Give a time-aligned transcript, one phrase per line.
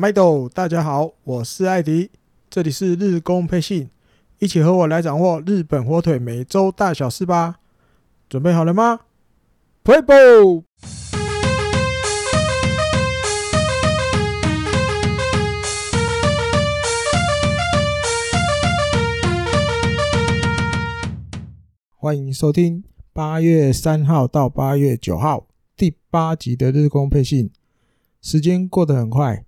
[0.00, 2.12] 麦豆，大家好，我是艾迪，
[2.48, 3.90] 这里是日工配信，
[4.38, 7.56] 一起和我来掌握日本火腿每周大小事吧。
[8.28, 9.00] 准备好了吗
[9.82, 10.62] playbo
[21.96, 27.50] 欢迎收听八月三号到八月九号第八集的日工配信。
[28.22, 29.47] 时间过得很快。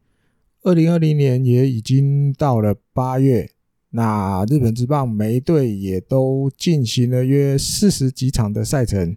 [0.63, 3.51] 二零二零年也已经到了八月，
[3.91, 9.17] 那日本职棒每一队也都进行了约四十几场的赛程，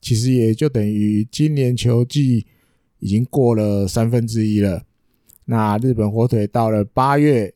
[0.00, 2.46] 其实也就等于今年球季
[3.00, 4.84] 已经过了三分之一了。
[5.46, 7.52] 那日本火腿到了八月，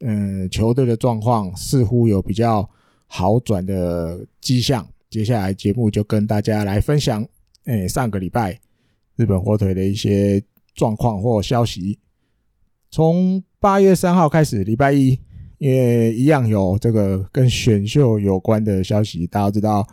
[0.00, 2.68] 嗯，球队的状况似乎有比较
[3.06, 4.86] 好转的迹象。
[5.08, 7.26] 接下来节目就跟大家来分享，
[7.64, 8.60] 诶，上个礼拜
[9.16, 10.42] 日本火腿的一些
[10.74, 11.98] 状况或消息。
[12.92, 15.18] 从八月三号开始，礼拜一，
[15.56, 19.26] 因为一样有这个跟选秀有关的消息。
[19.26, 19.84] 大家知道，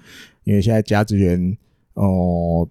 [0.44, 1.58] 因为现在甲子园
[1.94, 2.68] 哦，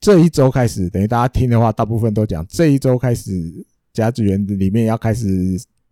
[0.00, 5.28] 这一周开始，等于大家听的话，大部分都讲这一周开始，甲子园里面要开始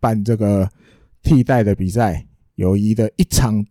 [0.01, 0.69] 办这个
[1.23, 3.65] 替代的比赛，友谊的一场。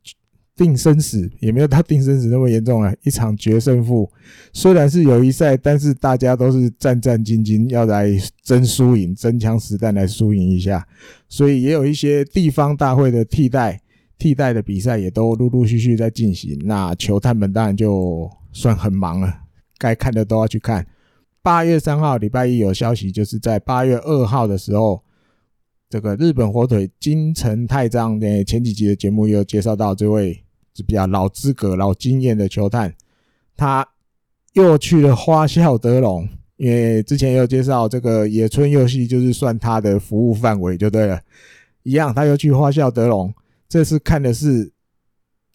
[0.56, 4.10] 定生死也没有到定生死那么严重了，一场决胜负，
[4.54, 8.10] 虽然是友谊赛，但是大家都是战战兢兢，要来
[8.42, 10.88] 争输赢，真枪实弹来输赢一下，
[11.28, 13.80] 所以也有一些地方大会的替代
[14.16, 16.58] 替代的比赛也都陆陆续续在进行。
[16.64, 19.32] 那球探们当然就算很忙了，
[19.76, 20.86] 该看的都要去看。
[21.42, 25.02] 八月三号礼拜一有消息，就是在八月二号的时候。
[25.88, 30.42] 这个日本火腿金城太章，诶，前几集的节目也有介绍到这位
[30.82, 32.94] 比较老资格、老经验的球探，
[33.56, 33.86] 他
[34.54, 41.20] 又去了花咲德龙，因为之前也有介绍这个野村佑希，就是算他的服务范围就对了。
[41.82, 43.32] 一样，他又去花咲德龙，
[43.68, 44.72] 这次看的是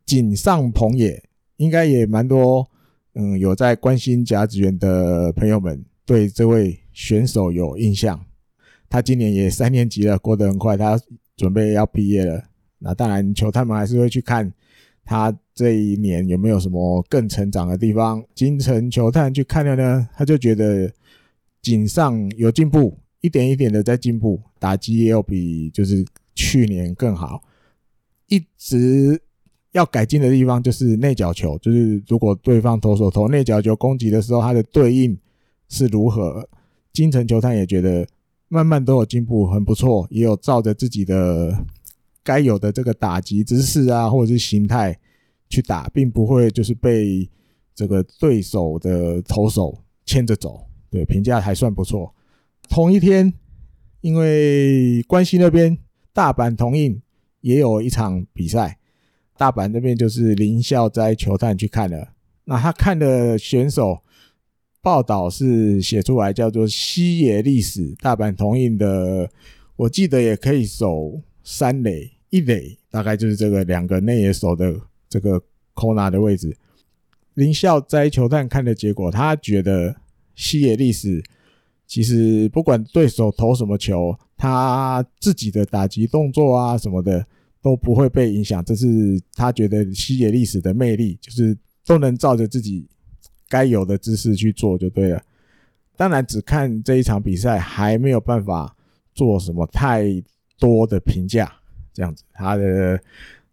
[0.06, 1.24] 井上朋也，
[1.58, 2.70] 应该也蛮多，
[3.16, 8.20] 嗯，有在关心甲子园的朋友们对这位选手有印象。
[8.90, 10.76] 他今年也三年级了，过得很快。
[10.76, 11.00] 他
[11.38, 12.44] 准备要毕业了，
[12.78, 14.52] 那当然球探们还是会去看
[15.12, 18.24] 他这一年有没有什么更成长的地方。
[18.34, 20.90] 金城球探去看了呢，他就觉得
[21.62, 27.44] 井上有进步，一点一点的在进步，打击也有比就是去年更好。
[28.28, 29.22] 一直
[29.74, 35.18] 要改进的地方就是内角球，就是如果对方投手投内角球攻击的时候，他的对应
[35.68, 36.48] 是如何。
[36.94, 38.08] 金城球探也觉得。
[38.54, 41.58] 慢慢都有进步，很不错，也有照着自己的
[42.24, 44.98] 该有的这个打击姿势啊，或者是形态
[45.50, 47.30] 去打，并不会就是被
[47.74, 50.66] 这个对手的投手牵着走。
[50.90, 52.14] 对，评价还算不错。
[52.70, 53.34] 同一天，
[54.02, 55.78] 因为关西那边
[56.14, 57.02] 大阪桐荫
[57.42, 58.78] 也有一场比赛，
[59.38, 62.14] 大阪那边就是林孝哉球探去看了，
[62.46, 64.00] 那他看的选手。
[64.84, 69.30] 报道是写出来叫做西野历史大阪桐荫的，
[69.76, 74.74] 我记得也可以守三垒一垒，大概就是这个两个内野手的
[75.10, 75.42] 这个
[75.76, 76.56] corner 的位置。
[77.34, 79.96] 林孝哉球探看的结果，他觉得
[80.36, 81.24] 西野历史
[81.88, 87.26] 其实不管对手投什么球，他自己的打击动作啊什么的
[87.62, 92.88] 都不会被影响，这是他觉得西野历史的魅力，就是都能照着自己。
[93.50, 95.22] 该有的姿势去做就对了。
[95.98, 98.74] 当然，只看这一场比赛还没有办法
[99.14, 100.06] 做什么太
[100.62, 101.52] 多的评价。
[101.94, 102.98] 这样子，他的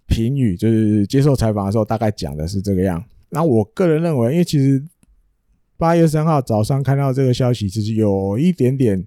[0.06, 3.02] 评语就是接受采访的时候大概讲的是这个样。
[3.30, 4.80] 那我个人认为，因为其实
[5.76, 9.04] 八月三号早上看到这个消息，其实有一点点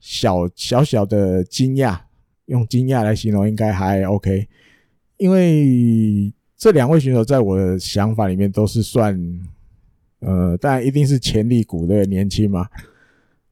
[0.00, 1.98] 小小小的惊讶，
[2.46, 4.46] 用惊讶来形容应该还 OK。
[5.16, 9.18] 因为这两位选手在我的想法里面都是算。
[10.24, 12.68] 呃，当然一定是潜力股，的，年轻嘛，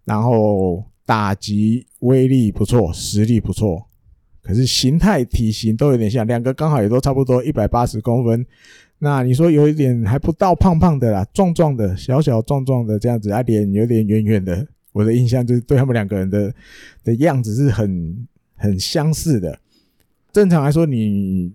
[0.04, 3.84] 然后打击威力不错，实力不错，
[4.41, 8.47] 可是形态体型都有点像，两个刚好也都差不多一百八十公分。
[9.01, 14.65] 那你说有一点还不到胖胖的啦，壮壮的，小小壮壮的这样子，啊，脸有点圆圆的。
[14.92, 16.54] 我的印象就是对他们两个人的
[17.03, 19.59] 的样子是很很相似的。
[20.30, 21.53] 正常来说，你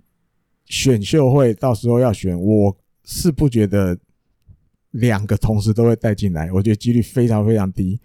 [0.66, 2.76] 选秀会到时候要选，我
[3.06, 3.98] 是不觉得。
[4.92, 8.00] 两个同时都会带进来，我觉得几率非常非常低，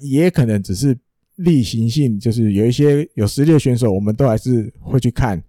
[0.00, 0.96] 也可能只是
[1.36, 5.42] 例行性，就是有一些有实力的选手，我们都还是会去看。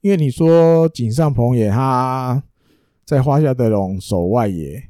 [0.00, 2.42] 因为你说井上朋也他
[3.04, 4.82] 在花咲德龙守外野，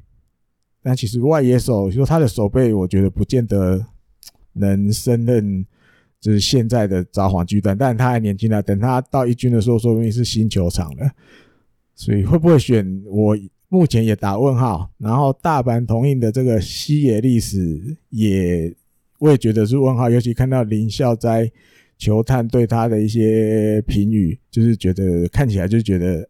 [0.81, 3.85] 但其实外野手说他的守备，我觉得不见得
[4.53, 5.65] 能胜任
[6.19, 11.11] 就是现在的札幌巨蛋，但他还年轻啊，等他到一军的时候，说不定是新球场了。
[11.93, 13.03] 所以会不会选？
[13.05, 13.37] 我
[13.69, 14.89] 目前也打问号。
[14.97, 18.75] 然后大阪桐荫的这个西野历史也，
[19.19, 20.09] 我也觉得是问号。
[20.09, 21.49] 尤其看到林孝哉
[21.97, 26.27] 球探对他的一些评语，就是觉得看起来就觉得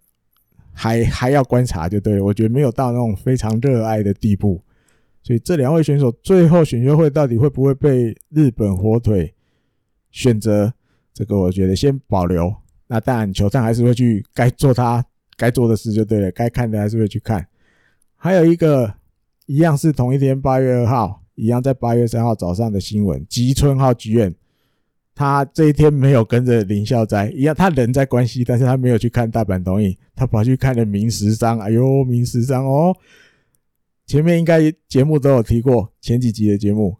[0.71, 2.19] 还还要观察，就对。
[2.21, 4.61] 我觉得没有到那种非常热爱的地步。
[5.23, 9.33] 所以这两位选手最后选秀会到底会不会被日本火腿
[10.11, 10.73] 选择？
[11.13, 12.53] 这个我觉得先保留。
[12.87, 15.03] 那当然，球探还是会去该做他。
[15.37, 17.45] 该做的事就对了，该看的还是会去看。
[18.15, 18.93] 还有一个
[19.47, 24.33] 一样是同一天八月二号，一样在八月三号早上的新闻，吉村浩剧院，
[25.13, 31.59] 他这一天没有跟着林孝哉，一样他人在关西，但是他没有去看大阪桐荫，他跑去看了明石商。
[31.59, 32.95] 哎呦，明石商哦，
[34.05, 36.97] 前面应该节目都有提过，前几集的节目，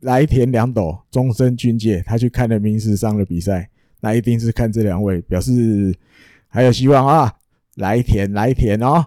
[0.00, 3.68] 来田两斗终身军阶，他去看了明石商的比赛，
[4.00, 5.94] 那一定是看这两位，表示
[6.48, 7.32] 还有希望啊。
[7.76, 9.02] 来田，来田哦，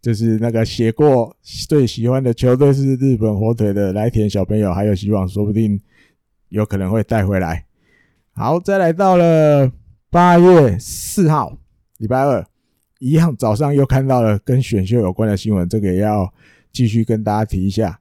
[0.00, 1.36] 就是那个写过
[1.68, 5.80] 最喜欢的球队是日本火腿的来田小朋友，还有希望，说不定
[6.48, 7.64] 有可能会带回来。
[8.32, 9.70] 好，再来到了
[10.08, 11.58] 八月四号，
[11.98, 12.46] 礼拜二，
[12.98, 16.32] 一样早上又看到了跟选秀有关的新闻，这个也要
[16.72, 18.00] 继续跟大家提一下。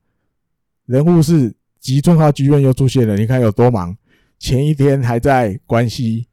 [0.85, 3.97] 人物是吉村浩剧院又出现了，你看有多忙？
[4.37, 6.27] 前一天还在关西，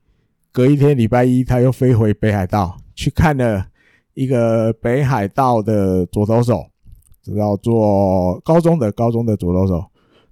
[0.53, 2.81] 隔一天礼拜一他又飞回北海道。
[2.95, 3.67] 去看了
[4.17, 6.65] 一个北海道的左投手，
[7.23, 9.85] 叫做高中的高中的左投手，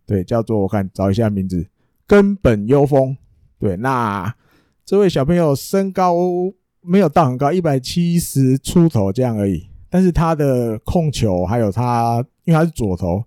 [0.07, 1.67] 对，叫做我看找一下名字，
[2.07, 3.15] 根本优丰。
[3.59, 4.35] 对，那
[4.87, 6.17] 这位小朋友身高
[6.81, 13.23] 没有到很高，一百七十出头这样而已，但是他的控球还有他，因为他是左投，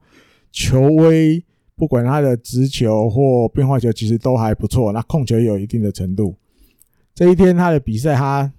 [0.51, 1.45] 球威
[1.75, 6.36] 不管他的直球或变化球，其实都还不错，那控球也有一定的程度。
[7.13, 8.51] 这一天他的比赛他。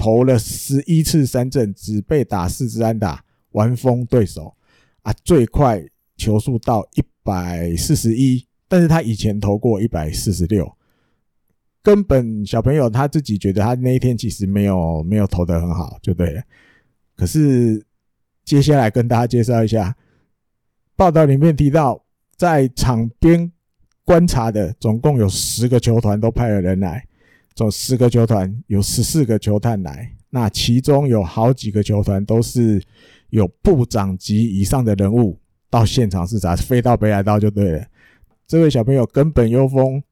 [0.00, 4.56] 投了十一次三振，只被打四支安打，完封对手
[5.02, 5.12] 啊！
[5.22, 5.84] 最快
[6.16, 10.74] 球速到一百四十一，但是他以前投过一百四十六。
[11.82, 16.42] 根本小朋友他自己觉得他那一天其实没有没有投的很好，就对了。
[17.14, 17.84] 可是
[18.42, 19.94] 接下来跟大家介绍一下，
[20.96, 22.02] 报道里面提到，
[22.38, 23.52] 在场边
[24.02, 27.06] 观察的总共有十个球团都派了人来。
[27.54, 32.82] 这十个球团有十四个球探来，那其中有好几个球团都是
[33.30, 35.38] 有部长级以上的人物
[35.68, 37.84] 到现场视察，飞到北海道就对了。
[38.46, 40.02] 这位小朋友根本优丰，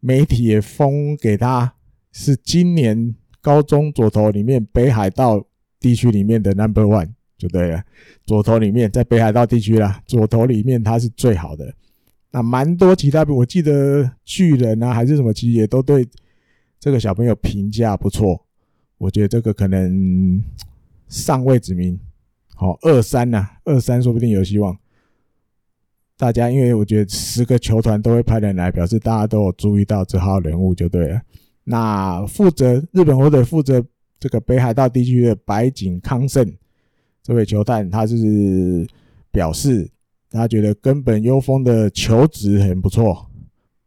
[0.00, 1.74] 媒体也封给他
[2.12, 5.44] 是今年高中左投里面北海道
[5.78, 7.82] 地区里面的 number one 就对了。
[8.24, 11.74] 左投里面在北海道地区啦，左投里面他是最好的。
[12.30, 16.06] 那蛮多其他，我记得巨人啊还是什么，其实也都对。
[16.84, 18.38] 这个小朋友评价不错，
[18.98, 20.44] 我觉得这个可能
[21.08, 21.98] 上位指名，
[22.54, 24.76] 好二三呐，二三说不定有希望。
[26.18, 31.22] 大家因为我觉得十个球团都会派人来，表示大家都有注意到这号人物就对了。
[31.64, 33.82] 那负责日本火腿负责
[34.18, 36.54] 这个北海道地区的白井康胜
[37.22, 38.86] 这位球探，他是
[39.30, 39.90] 表示
[40.30, 43.30] 他觉得根本优丰的球质很不错，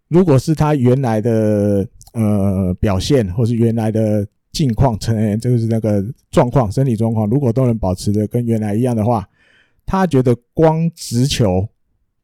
[0.07, 1.87] 如果是他原来的。
[2.17, 9.29] 呃，表现或是原来的境况，成员就是那个状况，身体状况，如果都能保持的跟原来一样的话，
[9.85, 11.69] 他觉得光直球，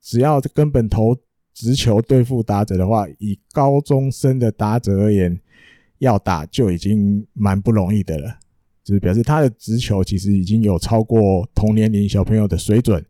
[0.02, 1.16] 只要根本投
[1.54, 5.40] 直球对付打者的话，以高中生的打者而言，
[6.00, 8.40] 要打就已经蛮不容易的了。
[8.84, 13.06] 就是表示他的直球其实已经有超过同年龄小朋友的水准。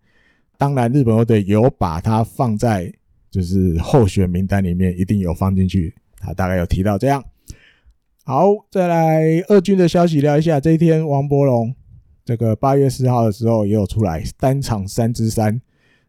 [0.57, 2.93] 当然，日本队有把他放在
[3.31, 5.95] 就是候选名单里面，一定有放进去。
[6.23, 7.23] 他大概有提到这样，
[8.23, 10.59] 好，再来二军的消息聊一下。
[10.59, 11.75] 这一天，王柏融
[12.23, 15.61] 这个八月四号的时候也有出来，单场三支三，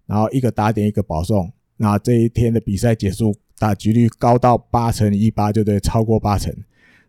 [0.06, 1.52] 然后一个打点，一个保送。
[1.76, 6.54] 那这一天的比赛结束，打击率高到八成一八，就对，超过八成。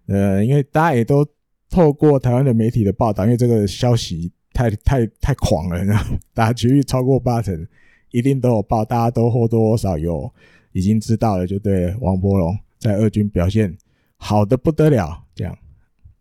[0.07, 1.23] 呃，因为大家也都
[1.69, 7.67] 透过台湾的媒体的报道，因为这个消息太太太狂了，然后打击率超过八成，
[8.09, 10.31] 一定都有报，大家都或多或少有
[10.71, 12.57] 已经知道了，就对，王柏融。
[12.85, 13.75] 在二军表现
[14.15, 15.57] 好的不得了，这样，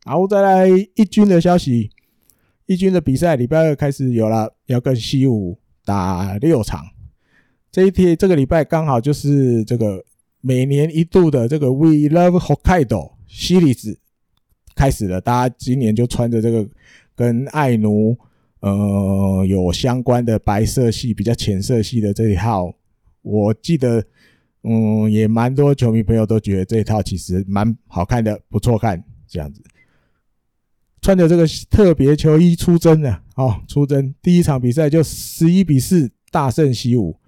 [0.07, 1.91] 好，再来一军的消息，
[2.65, 6.83] 一军的比赛礼拜二开始有了，要跟西武打六场。
[7.71, 10.03] 这一天这个礼拜刚好就是这个
[10.41, 13.99] 每年一度的这个 We Love Hokkaido 西里子
[14.75, 16.67] 开始了，大家今年就穿着这个
[17.15, 18.17] 跟爱奴
[18.61, 22.75] 呃有相关的白色系比较浅色系的这一套，
[23.21, 24.03] 我记得。
[24.67, 29.63] 嗯，也蛮多球迷朋友都觉得这一套其实蛮好看的，不错看这样子。
[31.03, 37.21] 穿着这个特别球衣出征了，哦，出征第一场比赛就十一比四大胜西武，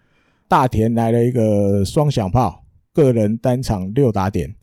[0.48, 2.64] 大田来了一个双响炮，
[2.94, 4.56] 个人单场六打点，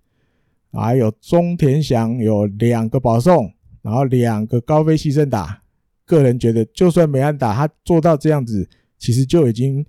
[0.72, 3.54] 还有中田翔有两个保送，
[3.84, 5.62] 然后两个高飞牺牲打，
[6.08, 9.86] 个人觉得就算没安打，他做到这样子，其实就已经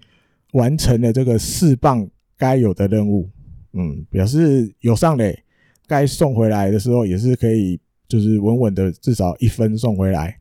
[0.52, 2.06] 完成了这个四棒
[2.44, 3.30] 该有的任务，
[3.72, 5.42] 嗯，表示有上垒，
[5.86, 7.80] 该送回来的时候也是可以。
[8.06, 10.38] 就是稳稳的，至少一分送回来。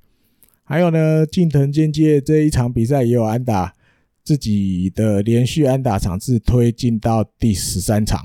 [0.66, 3.74] 还有呢，近藤健介这一场比赛也有安打，
[4.22, 8.22] 自己的连续安打场次推进到第十三场，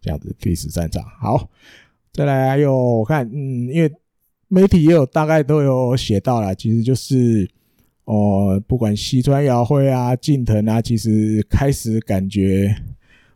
[0.00, 1.02] 这样子第十三场。
[1.20, 1.50] 好，
[2.12, 3.92] 再来还有我看，嗯，因为
[4.46, 7.50] 媒体也有大概都有写到了，其实就是
[8.04, 12.74] 哦、不管西川遥辉啊、近藤啊，其实开始感觉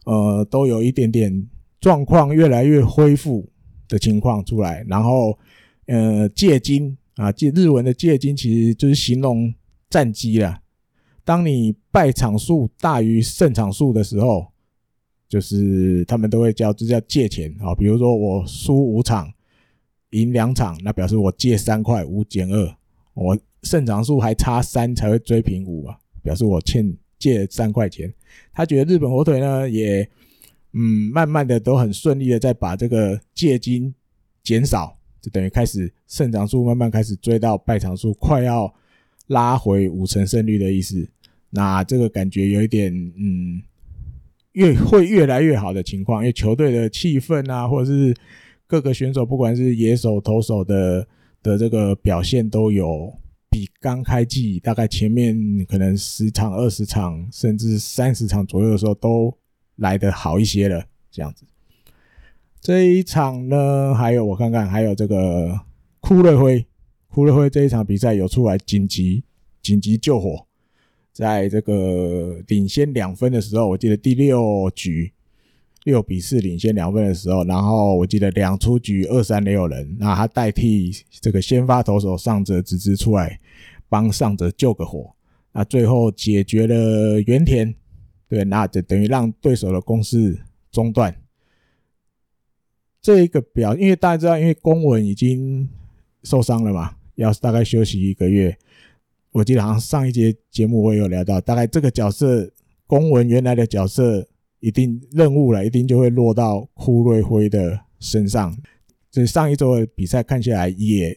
[0.04, 1.48] 呃，都有一点点
[1.80, 3.48] 状况越来越恢复。
[3.88, 5.38] 的情况出来，然后，
[5.84, 9.52] 呃，借金啊，借日文的借金其实就是形容
[9.90, 10.62] 战绩了。
[11.26, 14.46] 当你败场数大于胜场数的时候，
[15.28, 17.74] 就是他们都会叫这叫借钱啊。
[17.74, 19.30] 比如说我输五场，
[20.12, 22.74] 赢两场，那表示我借三块五减二，
[23.12, 28.12] 我胜场数还差三才会追平五啊，表示我欠借三块钱。
[28.52, 30.08] 他觉得日本火腿呢也。
[30.74, 33.94] 嗯，慢慢的都很顺利的在把这个借金
[34.42, 38.74] 减少，就等于开始胜场数慢慢开始追到败场数，快要
[39.26, 41.06] 拉回五成胜率的意思。
[41.50, 43.60] 那这个感觉有一点，嗯，
[44.52, 48.16] 越会越来越好的情况，因为球队的气氛啊，或者是
[48.66, 51.06] 各个选手，不管是野手、投手的
[51.42, 53.12] 的这个表现，都有
[53.52, 59.32] 比刚开季大概前面可能十场、二十场，甚至三十场左右的时候都。
[59.76, 61.44] 来得好一些了，这样子。
[62.60, 65.58] 这一场呢，还有我看看，还有这个
[66.02, 66.64] 堀瑞辉，
[67.08, 69.24] 堀瑞辉这一场比赛有出来紧急
[69.62, 70.46] 紧急救火，
[71.10, 75.10] 在这个领先两分的时候，我记得第六局
[75.84, 83.40] 六比四领先两分的时候，然后我记得两出局二三没有人，那他代替这个先发投手上泽直之出来
[83.88, 85.14] 帮上泽救个火，
[85.52, 87.74] 那最后解决了原田。
[88.28, 91.14] 对，那就等于让对手的攻势中断。
[93.02, 95.68] 这一个表，因为大家知道，因为公文已经
[96.22, 98.56] 受伤了嘛，要大概休息一个月。
[99.32, 102.50] 我记得好像上一节节目我也有聊到，大概这个角色
[102.86, 104.26] 公文原来的角色
[104.62, 108.56] 一定任务了，一定就会落到堀瑞辉的身上。
[109.10, 111.14] 这上一周的比赛看下来也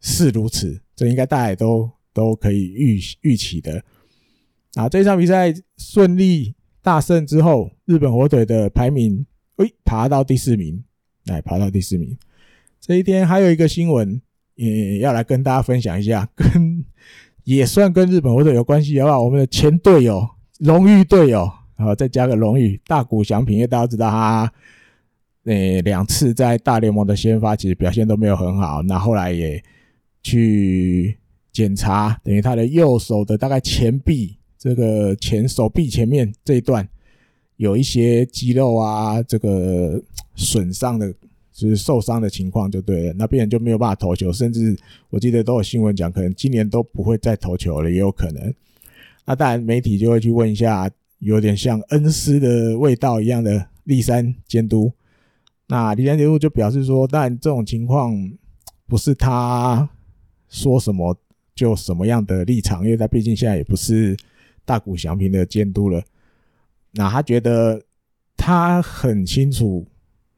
[0.00, 3.84] 是如此，这应该大家也都都可以预预期的。
[4.74, 9.26] 啊，这场比赛顺利大胜之后，日本火腿的排名，
[9.58, 10.82] 诶，爬到第四名，
[11.26, 12.16] 来爬到第四名。
[12.80, 14.20] 这一天还有一个新闻，
[14.54, 16.82] 也要来跟大家分享一下，跟
[17.44, 19.22] 也算跟日本火腿有关系，好不好？
[19.22, 20.26] 我们的前队友，
[20.58, 24.52] 荣誉队友，然后再加个荣誉，大谷翔平，因为大家知道他，
[25.44, 29.62] 呃，两次在大联盟的先发其实表现都没有很好，那后来也
[30.22, 31.16] 去
[31.52, 34.36] 检查，等于他的右手的大概前臂。
[34.58, 36.88] 这个前手臂前面这一段
[37.56, 40.02] 有一些肌肉啊，这个
[40.34, 41.12] 损伤的，
[41.52, 43.12] 就是受伤的情况就对了。
[43.12, 44.76] 那病人就没有办法投球，甚至
[45.10, 48.52] 我记得都有新闻讲，可能今年都不会再投球了，也有可能。
[49.24, 54.92] 那当然媒体就会去问一下，有点像恩师的味道一样的立山监督。
[55.66, 58.14] 那立山监督就表示说，但这种情况
[58.86, 59.88] 不是他
[60.48, 61.16] 说什么
[61.54, 64.16] 就什么样的立场，因为他毕竟现在也不是。
[64.68, 66.02] 大谷祥平的监督了，
[66.90, 67.80] 那他觉得
[68.36, 69.86] 他很清楚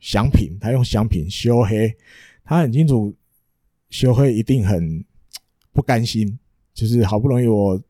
[0.00, 1.90] 祥平，他用祥平修黑，
[2.44, 3.16] 他很清楚
[3.88, 5.02] 修黑一定很
[5.72, 6.38] 不甘心，
[6.74, 7.80] 就是好不容易我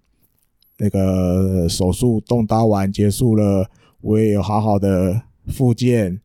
[0.79, 3.69] 那个手术动刀完结束了，
[4.01, 6.21] 我也有好好的复健，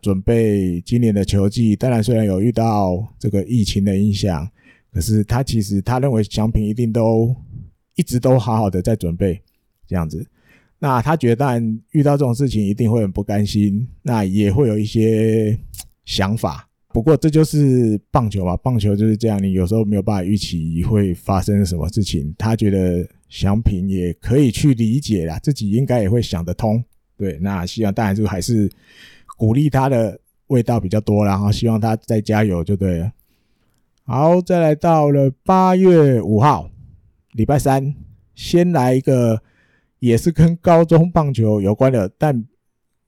[0.00, 1.76] 准备今年的球季。
[1.76, 4.48] 当然，虽然有遇到这个疫情的影响，
[4.90, 7.34] 可是他其实他认为奖品一定都
[7.94, 9.40] 一直都好好的在准备。
[9.86, 10.26] 这样子，
[10.78, 15.58] 那他觉得，当然遇到这种事情一定会很不甘心，那也会有一些
[16.04, 16.67] 想法。
[16.98, 22.34] 不过这就是棒球嘛，棒球就是这样，你有时候没有办法预期会发生什么事情。
[22.36, 26.82] 他觉得翔平也可以去理解啦，自己应该也会想得通。
[27.16, 28.68] 对，那希望当然就还是
[29.36, 33.12] 鼓励他的味道比较多，然后希望他再加油就对了。
[34.02, 36.68] 好，再来到了八月五号，
[37.34, 37.94] 礼拜三，
[38.34, 39.40] 先来一个。
[40.00, 42.44] 也是跟高中棒球有关的，但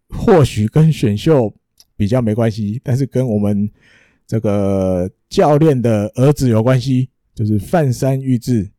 [0.09, 1.55] 或许跟选秀
[2.01, 3.71] 比较没关系，但是跟我们
[4.27, 8.71] 这个教练的儿子有关系，就是范山裕志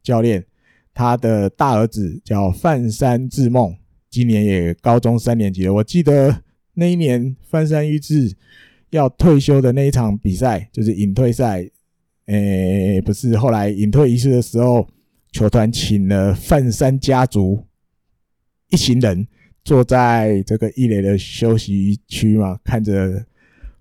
[0.00, 0.46] 教练，
[0.94, 3.76] 他的大儿子叫范山智梦，
[4.08, 5.74] 今年也高中三年级了。
[5.74, 6.44] 我记得
[6.74, 8.36] 那一年范山裕志
[8.90, 11.68] 要退休的那一场比赛，就是隐退赛，
[12.26, 14.88] 诶，不是，后来隐退仪式的时候，
[15.32, 17.64] 球团请了范山家族
[18.70, 19.26] 一行人。
[19.68, 23.22] 坐在这个一垒的休息区嘛，看着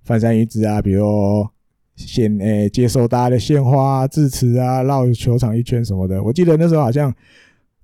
[0.03, 1.48] 翻山裕志啊，比如
[1.96, 6.22] 献诶、接受大家的献花、致辞啊，绕球场一圈什么的。
[6.22, 7.15] 我记得那时候好像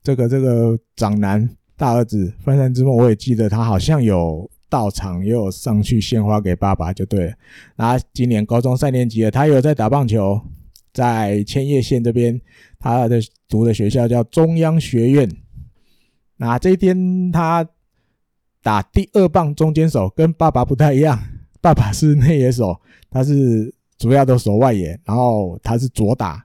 [0.03, 7.33] 这个这个长男大儿子翻山之梦，我也记得他好像有到场，也有上去献花给爸爸，就对了。
[7.77, 10.41] 那今年高中三年级了，他有在打棒球，
[10.91, 12.41] 在千叶县这边，
[12.77, 15.31] 他的读的学校叫中央学院。
[16.35, 17.65] 那这一天他。
[18.63, 21.19] 打第二棒中间手跟爸爸不太一样，
[21.61, 22.79] 爸爸是内野手，
[23.11, 26.43] 他是主要的守外野，然后他是左打，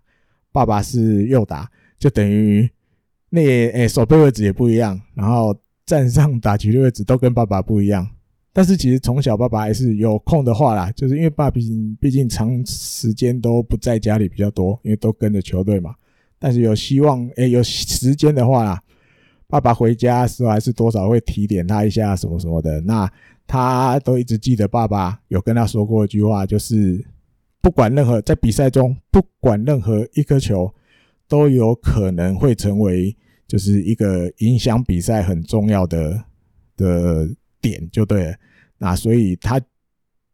[0.51, 2.69] 爸爸是右打，就等于
[3.31, 5.57] 内野诶守备位置也不一样，然后
[5.87, 8.07] 站上打局的位置都跟爸爸不一样。
[8.53, 15.95] 但是其实从小爸爸还是有空的话啦，就是因为爸毕竟毕竟长时间都不在家里比较多，因为都跟着球队嘛。
[16.41, 18.83] 但是有希望诶有时间的话啦。
[19.49, 23.11] 爸爸回家时候还是多少会提点他一下什么什么的，那
[23.47, 27.03] 他都一直记得爸爸有跟他说过一句话，就是
[27.63, 30.71] 不管任何在比赛中，不管任何一颗球
[31.27, 36.23] 都有可能会成为就是一个影响比赛很重要的
[36.77, 37.27] 的
[37.63, 38.35] 点，就对了。
[38.77, 39.59] 那所以他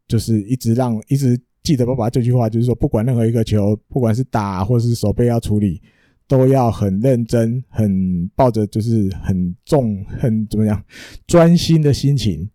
[0.09, 5.81] 就是一直让一直记得爸爸这句话，就是说不管任何一个球，不管是打或是手背要处理。
[6.27, 10.83] 都要很认真，很抱着就是很重、很怎么样
[11.27, 12.49] 专心的心情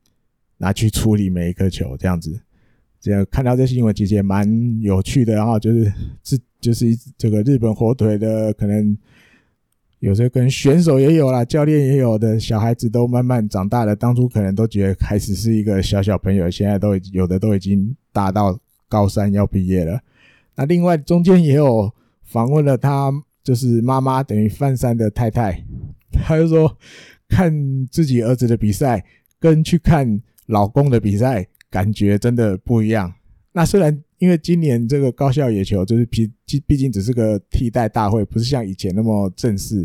[0.56, 2.40] 拿去处理每一颗球，这样子。
[3.00, 4.46] 这样看到这新闻其实也蛮
[4.82, 8.98] 有趣的，然后就是这就是这个日本火腿的，可能
[10.00, 13.94] 有时候跟选手也有啦，教练也有的小孩子都慢慢长大了。
[13.94, 20.00] 当初可能都觉得开始是一个小小朋友，现在都有的都已经大到高三要毕业了。
[20.56, 21.90] 那另外中间也有
[22.22, 23.12] 访问了他。
[23.50, 25.60] 就是妈妈等于范山的太太，
[26.22, 26.78] 她就说
[27.28, 27.52] 看
[27.90, 29.04] 自己儿子的比赛
[29.40, 33.12] 跟去看老公的比赛感觉真的不一样。
[33.50, 36.30] 那虽然因为今年这个高校野球就是毕
[36.64, 39.84] 毕竟只是个替代大会，不是像以前那么正式。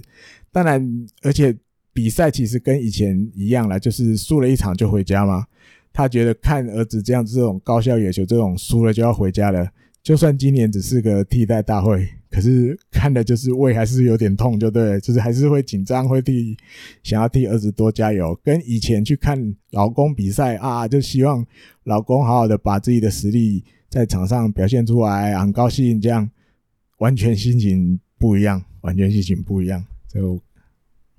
[0.52, 0.88] 当然，
[1.24, 1.58] 而且
[1.92, 5.44] 比赛其实跟以前一样了，就是输了一场就回家嘛。
[5.92, 9.68] 他觉得看儿子这样这种高校野球这种输了就要回家了。
[10.04, 16.58] 就算今年只是个替代大会，可是看的就是胃还是有点痛，就对，就是还是会紧张，会替
[17.02, 18.38] 想要替儿子多加油。
[18.44, 21.46] 跟以前去看老公比赛啊，就希望
[21.86, 26.02] 老公好好的把自己的实力在场上表现出来，很高兴。
[26.02, 26.30] 这样
[26.98, 30.38] 完全心情不一样，完全心情不一样，就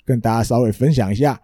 [0.05, 1.41] 跟大家稍微分享一下。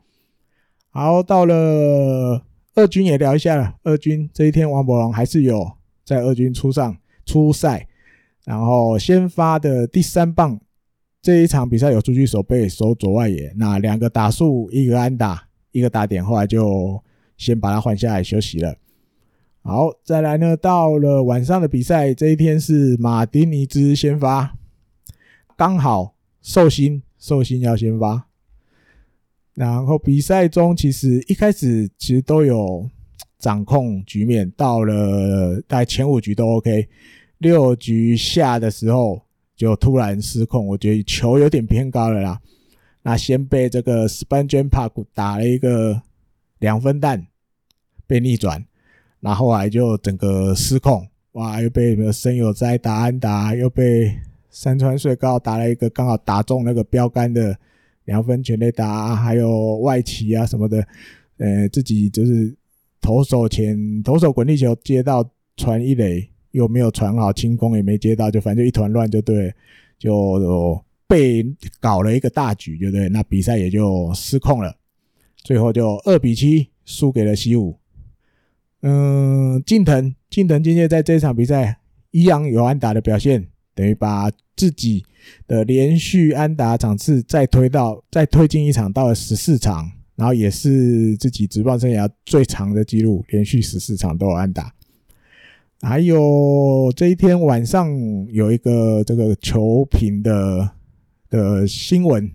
[0.90, 3.76] 好，到了二军也聊一下了。
[3.84, 5.72] 二军这一天，王柏融还是有
[6.04, 6.94] 在二军出上。
[7.24, 7.86] 出赛，
[8.44, 10.60] 然后先发的第三棒
[11.20, 17.02] 这一场比赛有出去守备守左外野，那两个打数，一个安打，一个打点，后来就
[17.36, 18.76] 先把他换下来休息了。
[19.62, 24.54] 好，再来呢，到了晚上的比赛，这一天是马丁尼兹先发，
[25.56, 28.26] 刚好寿星寿星要先发，
[29.54, 32.88] 然后比赛中其实一开始其实都有。
[33.38, 36.88] 掌控局面，到了大概前五局都 OK，
[37.42, 39.20] 六局下的时候
[39.54, 42.40] 就突然失控，我觉得球有点偏高了啦。
[43.02, 46.00] 那先被这个 Spangen Park 打了一个
[46.60, 47.26] 两分弹，
[48.06, 48.64] 被逆转，
[49.20, 54.16] 然后来就整个失控，哇，又被什么森友哉打安打，又被
[54.50, 57.54] 山川穗高打了一个刚好打中那个标杆的
[58.04, 60.86] 两分全垒打，还有外企啊什么的，
[61.36, 62.56] 呃，自己就是。
[63.04, 69.52] 投手前投手滚地球接到传一垒，又没有传好，清宫也没接到，就反正就一团乱，就对，
[69.98, 71.44] 就被
[71.80, 74.76] 搞了一个大局，就对，那比赛也就失控了，
[75.42, 77.76] 最后就二比七输给了西武。
[78.80, 81.80] 嗯，近藤近藤今天在这场比赛
[82.12, 85.04] 一样有安打的表现，等于把自己
[85.46, 89.90] 的连续安打场次再推到再推进一场到了十四场。
[90.14, 94.72] 然后也是自己职棒生涯最长的记录，连续十四场都有安打。
[95.84, 97.90] 还有这一天晚上
[98.30, 100.70] 有一个这个球评的
[101.28, 102.30] 的新闻，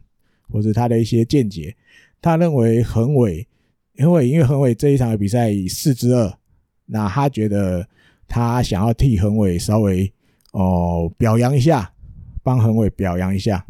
[0.50, 1.74] 或者他的一些见解，
[2.22, 3.48] 他认为恒伟
[3.94, 6.38] 因为因为恒伟这一场的比赛以四之二，
[6.88, 7.88] 那他觉得
[8.28, 10.12] 他想要替恒伟稍微
[10.52, 11.94] 哦表扬一下，
[12.44, 13.66] 帮恒伟表扬一下，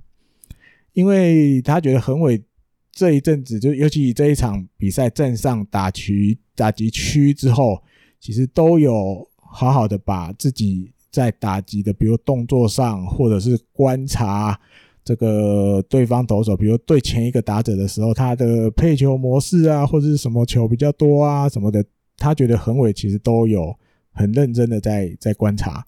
[0.93, 2.43] 因为他觉得恒伟
[2.91, 7.79] 这一阵子就尤其这一场比赛站上打区打击区之后，
[8.19, 14.59] 其实都有好好的把自己在打击的，比如动作上或者是观察。
[15.03, 21.81] 这个对方投手，比如对前一个打者的时候，他的配球模式啊，或者是什么球比较多啊，什么的，
[22.17, 23.73] 他觉得恒伟其实都有
[24.11, 25.81] 很认真的在在观察，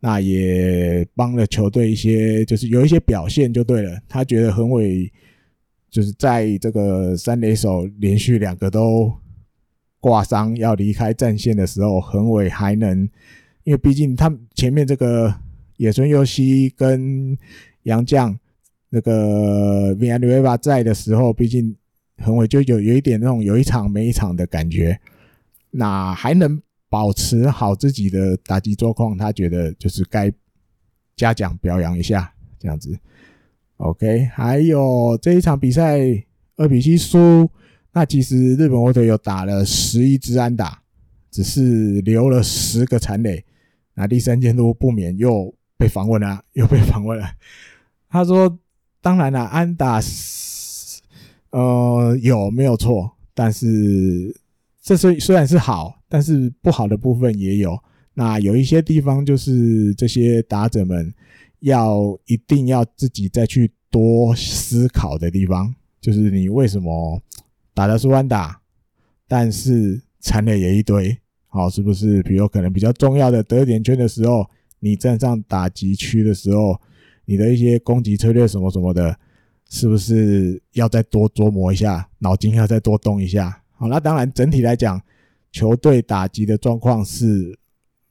[0.00, 4.00] 那也帮了球队一些，就是有一些表现就对了。
[4.08, 5.12] 他觉得恒伟
[5.90, 9.12] 就是在这个三垒手连续两个都
[10.02, 13.08] 挂伤要离开战线的时候，恒伟还能，
[13.64, 15.34] 因为毕竟他前面这个
[15.78, 17.38] 野村佑希跟
[17.84, 18.38] 杨将。
[18.94, 21.74] 那个 v i a n u e v a 在的时候，毕竟
[22.18, 25.00] 恒伟就有有一点那种有一场没一场的感觉，
[25.70, 26.60] 那还能
[26.90, 30.30] 保持好自己的打击状况，他觉得就是该
[31.16, 32.94] 嘉奖表扬一下这样子。
[33.78, 35.98] OK，还有这一场比赛
[36.56, 37.50] 二比七输，
[37.92, 40.82] 那其实日本火腿有打了十一支安打，
[41.30, 43.44] 只是留了十个残垒，
[43.94, 47.26] 那第三监督不免又被访问了，又被访问了，
[48.08, 48.58] 他说。
[49.04, 50.00] 当然了，安打
[51.50, 53.10] 呃有没有错？
[53.34, 54.32] 但是
[54.80, 57.76] 这虽虽然是好，但是不好的部分也有。
[58.14, 61.12] 那有一些地方就是这些打者们
[61.58, 67.20] 要一定要自己再去多思考的地方，就是你为什么
[67.74, 68.60] 打的是弯打，
[69.26, 72.22] 但是残垒也一堆，好，是不是？
[72.22, 74.48] 比如可能比较重要的得点圈的时候，
[74.80, 76.80] 你站上打击区的时候。
[77.24, 79.16] 你的一些攻击策略什么什么的，
[79.70, 83.62] 是不是要再多琢磨一下，脑筋要再多动一下？
[83.70, 85.00] 好，那当然整体来讲，
[85.52, 87.56] 球队打击的状况是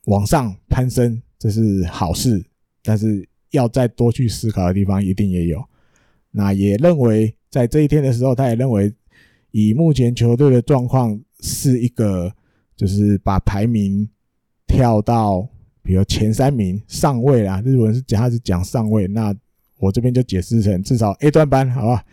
[0.05, 2.41] 往上攀升，这是好事。
[2.81, 5.61] 但是要再多去思考的地方一定也有。
[6.31, 8.91] 那也认为在这一天的时候，他也认为
[9.51, 12.33] 以目前球队的状况是一个，
[12.75, 14.09] 就是把排名
[14.67, 15.47] 跳到。
[15.83, 19.35] 比如前三名上位啦，日文是讲他是讲上位，那
[19.79, 22.05] 我这边就解释成至少 A 段班，好吧？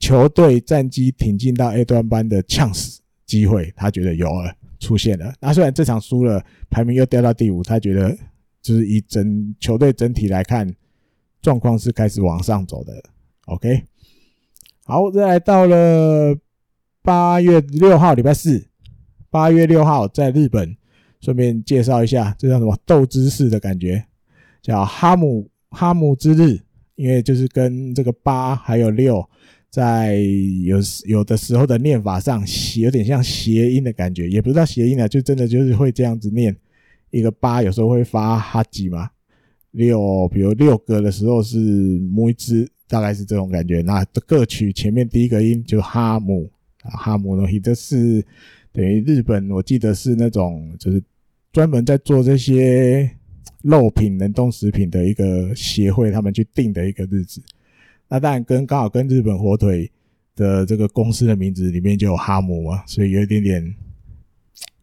[0.00, 5.32] 球队战绩挺进到 A 段班的呛死机会，他觉得有了出现了。
[5.40, 8.18] 那虽然这场输了，排名又掉到第五，他觉得
[8.60, 10.68] 就是以整球队整体来看，
[11.40, 13.00] 状况是开始往上走的。
[13.46, 13.80] OK，
[14.84, 16.36] 好，再来到了
[17.02, 18.66] 八月六号，礼拜四，
[19.30, 20.76] 八月六号在日本。
[21.20, 24.04] 顺便介绍一下，这叫什么斗知识的感觉，
[24.60, 26.58] 叫哈姆哈姆之日，
[26.96, 29.24] 因为就是跟这个八还有六，
[29.70, 30.16] 在
[30.64, 32.42] 有有的时候的念法上，
[32.76, 36.56] 有点像谐音的感觉，也不知道谐音啊，就真的就是会这样子念。
[37.10, 39.08] 一个八有时候会发哈吉嘛，
[39.70, 43.80] 六比如六个的时候是木一只，大概是这种感觉。
[43.80, 46.50] 那歌曲前面第一个音就哈姆
[46.82, 48.22] 啊，哈姆东西，这是
[48.70, 51.02] 等于日本，我记得是那种就是。
[51.52, 53.14] 专门在做这些
[53.60, 57.42] 肉品、冷冻食品的一个协会，他们去定的一个日子。
[58.08, 59.92] 那当然跟刚好跟日本火腿
[60.34, 63.74] 的这个公司的名字里面就有哈姆嘛，所以有一点点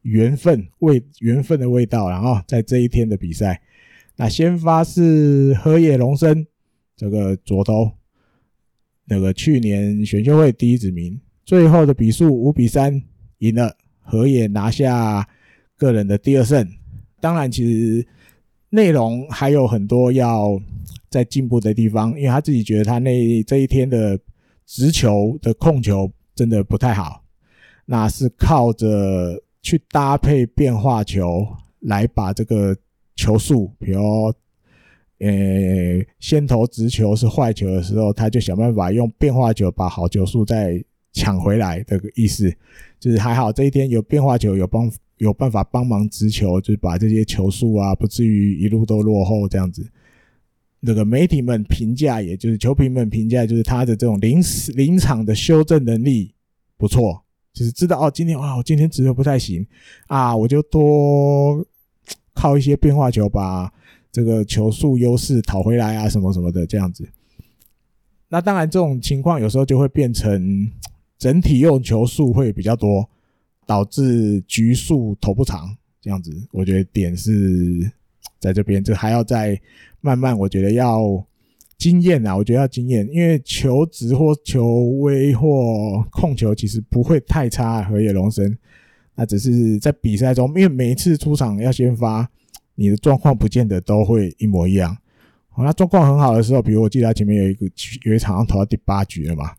[0.03, 2.07] 缘分味缘分的味道。
[2.07, 3.59] 然后在这一天的比赛，
[4.15, 6.45] 那先发是河野龙生
[6.95, 7.91] 这个左投，
[9.09, 13.01] 那个去年选秀会第一指名，最后的比数五比三
[13.39, 15.27] 赢了，河野拿下。
[15.79, 16.67] 个人的第二胜，
[17.21, 18.05] 当然其实
[18.69, 20.59] 内容还有很多要
[21.09, 24.19] 在进步的地方，因为他自己觉得他那这一天的
[24.65, 27.23] 直球的控球真的不太好，
[27.85, 31.47] 那是靠着去搭配变化球
[31.79, 32.75] 来把这个
[33.15, 34.01] 球速，比如
[35.19, 42.53] 呃先投直球是坏球的时候，他就想办法用变化球把好球数再抢回来的意思，
[42.99, 44.91] 就是还好这一天有变化球有帮。
[45.19, 49.85] 有办法帮忙直球，就是把这些球数啊，不至于一路都落后这样子。
[50.79, 56.33] 那个媒体们评价，也就是球评们评价，就是他的这种临时临场的修正能力
[56.77, 59.67] 不错，就是知道哦，今天哇，我今天直球不太行
[60.07, 61.67] 啊，我就多
[62.33, 63.69] 靠一些变化球把
[64.11, 67.07] 这个球速优势讨回来啊，什么什么的这样子。
[68.27, 70.71] 那当然，这种情况有时候就会变成
[71.17, 73.09] 整体用球数会比较多。
[73.69, 75.69] 导致局数投不长，
[76.01, 77.31] 这样子，我觉得点是
[78.39, 79.55] 在这边，就还要再
[80.01, 81.23] 慢慢，我觉得要
[81.77, 87.83] 经验啊，我觉得要经验，因为球质或球威或控球其实不会太差。
[87.83, 88.57] 河野龙生，
[89.13, 92.27] 那只是在比赛中，因为每一次出场要先发，
[92.79, 94.97] 你的状况不见得都会一模一样。
[95.49, 97.69] 好，那状况很好的时候，比如我记得前面有一个
[98.05, 99.51] 有一场投到第八局了嘛，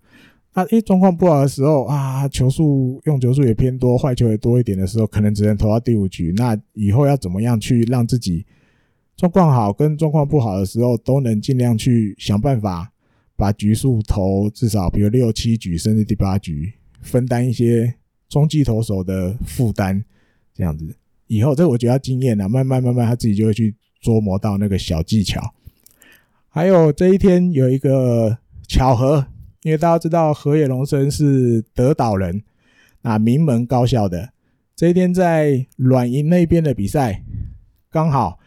[0.54, 6.32] 那诶状况不好的时候啊，球数用球数也偏多，坏球也多一点的时候，可能只能投到第五局。
[6.34, 8.46] 那以后要怎么样去让自己？
[9.16, 12.90] 状况好跟状况不好的时候，都能尽量去想办法
[13.36, 17.94] 把局数投至少，比如六七局甚至第八局，分担一些
[18.30, 20.02] 中继投手的负担，
[20.54, 20.96] 这样子
[21.30, 25.40] 以后这我觉得要经验啊，慢慢慢慢他自己就会去琢磨到那个小技巧。
[26.48, 29.24] 还有这一天有一个巧合，
[29.62, 32.42] 因为大家知道河野龙生是德岛人，
[33.02, 34.32] 那名门高校的，
[34.74, 37.22] 这一天在软银那边的比赛
[37.90, 38.38] 刚好。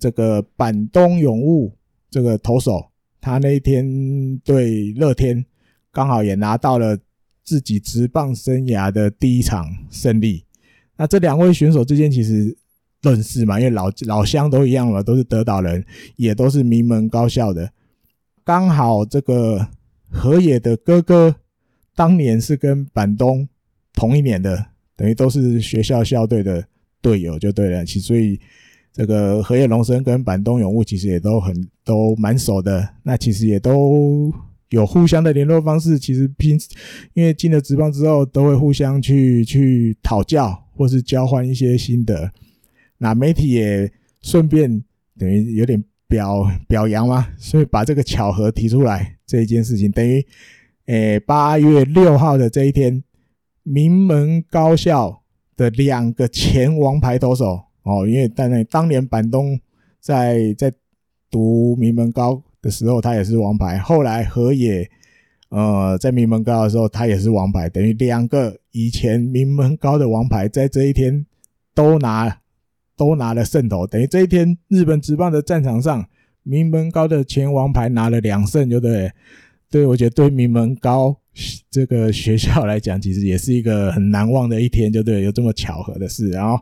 [0.00, 1.72] 这个板东勇悟
[2.08, 5.44] 这个投手，他那一天对乐天
[5.90, 6.96] 刚好也拿到了
[7.42, 10.44] 自己职棒生涯的第一场胜利。
[10.98, 12.54] 那这两位选手之间其实
[13.00, 15.82] 认识嘛，因为老老乡都一样嘛，都是德岛人，
[16.16, 17.72] 也都是名门高校的。
[18.44, 19.66] 刚好这个
[20.10, 21.34] 河野的哥哥
[21.94, 23.48] 当年是跟板东
[23.94, 26.66] 同一年的，等于都是学校校队的
[27.00, 28.38] 队友就对了，其所以。
[28.90, 34.32] 这个河野龙生跟板东勇悟其实也都很都蛮熟的，那其实也都
[34.70, 35.98] 有互相的联络方式。
[35.98, 36.58] 其实平
[37.14, 42.30] 因为进了职棒之后，都会互相去去讨教或是交换一些心得。
[42.98, 44.82] 那媒体也顺便
[45.18, 50.24] 等于有点表表扬嘛，所以把这个巧合提出来这一件事情，等于
[50.86, 53.04] 诶八月六号的这一天，
[53.62, 55.22] 名门高校
[55.56, 57.60] 的两个前王牌投手。
[57.82, 59.58] 哦，因为当年当年板东
[60.00, 60.72] 在在
[61.30, 63.78] 读名门高的时候，他也是王牌。
[63.78, 64.88] 后来河野
[65.48, 67.68] 呃在名门高的时候，他也是王牌。
[67.68, 71.26] 等于两个以前名门高的王牌，在这一天
[71.74, 72.40] 都拿
[72.96, 73.86] 都拿了胜头。
[73.86, 76.08] 等于这一天日本职棒的战场上，
[76.42, 79.12] 名门高的前王牌拿了两胜，就对。
[79.70, 81.14] 对，我觉得对名门高
[81.70, 86.30] 这个学校来讲，其实也是一个很难忘的一天，就对，有这么巧合的事。
[86.30, 86.58] 然后。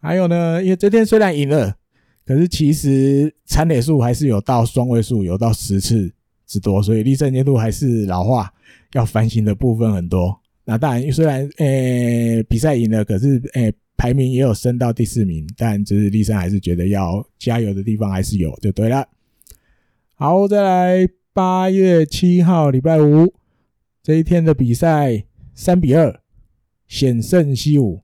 [0.00, 1.76] 还有呢，因为这天虽然赢了，
[2.26, 6.10] 可是其实残垒数还是有到双位数，有到十次
[6.46, 8.50] 之多，所以立胜监督还是老化，
[8.92, 10.40] 要反省的部分很多。
[10.64, 19.06] 那当然，虽然呃、欸、比赛赢了，可是呃、欸、排名也有升到第四名，但就是立胜还是觉得要加油的地方还是有，就对了。
[20.14, 23.34] 好，再来八月七号礼拜五
[24.02, 26.20] 这一天的比赛，三比二
[26.88, 28.03] 险胜西武。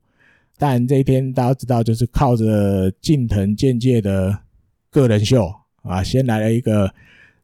[0.61, 4.43] 但这一天大家知道，就是靠着近藤健介的
[4.91, 6.93] 个人秀啊，先来了一个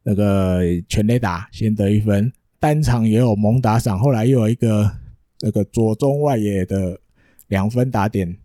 [0.04, 4.92] 那个全垒打，先得一分，单场也有猛打赏，后来又有一个
[5.40, 7.00] 那个左中外野的
[7.48, 8.38] 两分打点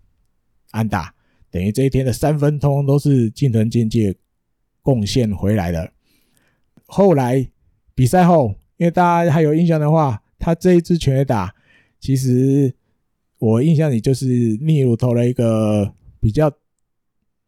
[0.70, 1.14] 安打，
[1.50, 4.14] 等于这一天的三分通通都是近藤健介
[4.80, 5.92] 贡献回来的。
[6.86, 7.46] 后来
[7.94, 11.54] 比赛后，因为大家还有印象的话，他这一支全垒打
[12.00, 12.74] 其实。
[13.42, 14.24] 我印象里就是
[14.60, 16.48] 逆路投了一个比较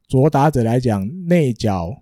[0.08, 1.96] 左打者来讲内角，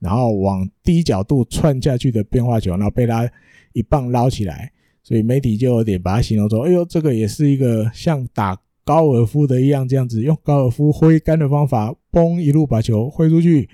[0.00, 3.30] 然后往低角度窜下去的变化球，然后被他
[3.72, 4.72] 一棒捞起来，
[5.04, 13.68] 所以媒体就有点把它形容说：“哎呦，这个也是一个像打高尔夫的一样，这样子用高尔夫挥杆的方法，嘣一路把球挥出去，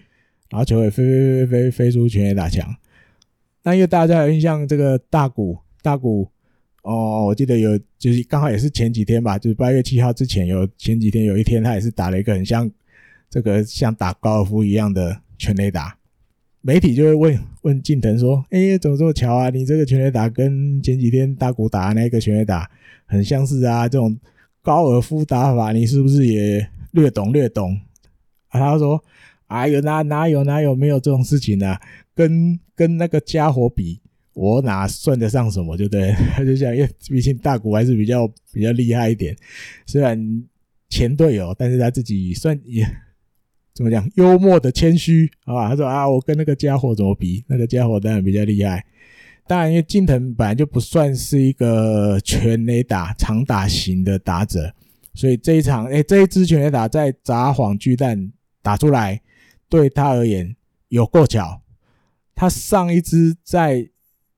[0.50, 2.76] 然后球也飞飞飞飞飞出全垒打墙。”
[3.64, 6.28] 那因为大家有印象，这个大谷大谷。
[6.82, 12.68] 哦，我记得有，就是刚好也是前几天吧，就是八月七号之前有前几天有一天，他也是打了一个很像
[13.30, 15.96] 这个像打高尔夫一样的全垒打。
[16.60, 19.48] 媒体就会问问近藤说：“哎，怎么这么巧啊？
[19.50, 22.68] 你这个全垒打跟前几天大谷打那个全垒打
[23.06, 23.88] 很相似啊？
[23.88, 24.18] 这种
[24.60, 27.80] 高尔夫打法，你是不是也略懂略懂？”
[28.50, 29.02] 啊，他说
[29.46, 31.80] ：“哎呦，哪哪有哪有没有这种事情啊？
[32.12, 34.00] 跟跟那个家伙比。”
[34.34, 39.36] 我哪算得上什么，就对，他 就想，因为毕竟大谷还是比较比较厉害一点，
[39.86, 40.42] 虽然
[40.88, 42.86] 前队友，但是他自己算也
[43.74, 45.68] 怎么讲，幽默的谦虚啊。
[45.68, 47.44] 他说啊，我跟那个家伙怎么比？
[47.48, 48.84] 那个家伙当然比较厉害。
[49.46, 54.72] 当然，因为近藤本来就不算是一个全垒打长打型的打者，
[55.14, 59.20] 所以这一场，哎，这一支全垒打在札幌巨蛋打出来，
[59.68, 60.54] 对他而言
[60.88, 61.60] 有够巧。
[62.34, 63.88] 他上一支在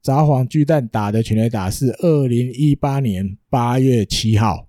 [0.04, 4.68] 札幌巨蛋打的全垒打是二零一八年八月七号，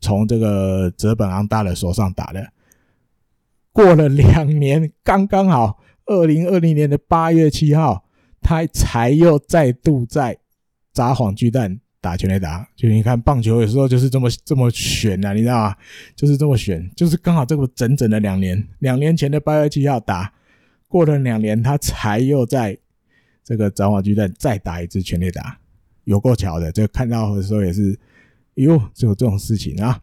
[0.00, 2.52] 从这个泽本昂大的手上打的。
[3.72, 8.04] 过了两年，刚刚好，二零二零年的八月七号，
[8.42, 10.36] 他才又再度在
[10.92, 12.68] 札幌巨蛋打全垒打。
[12.76, 15.76] 就你看棒球有时候就是这么这么选呐、啊，你知道吗？
[16.14, 20.34] 就是这么选，就是刚好这个整整的两年，两年前的八月七号打，
[20.86, 22.76] 过了两年他才又在
[23.46, 25.56] 这个札幌巨蛋再打一次全垒打，
[26.02, 26.72] 有够巧的。
[26.72, 27.96] 这个看到的时候也是，
[28.54, 30.00] 哟，就有这种事情啊。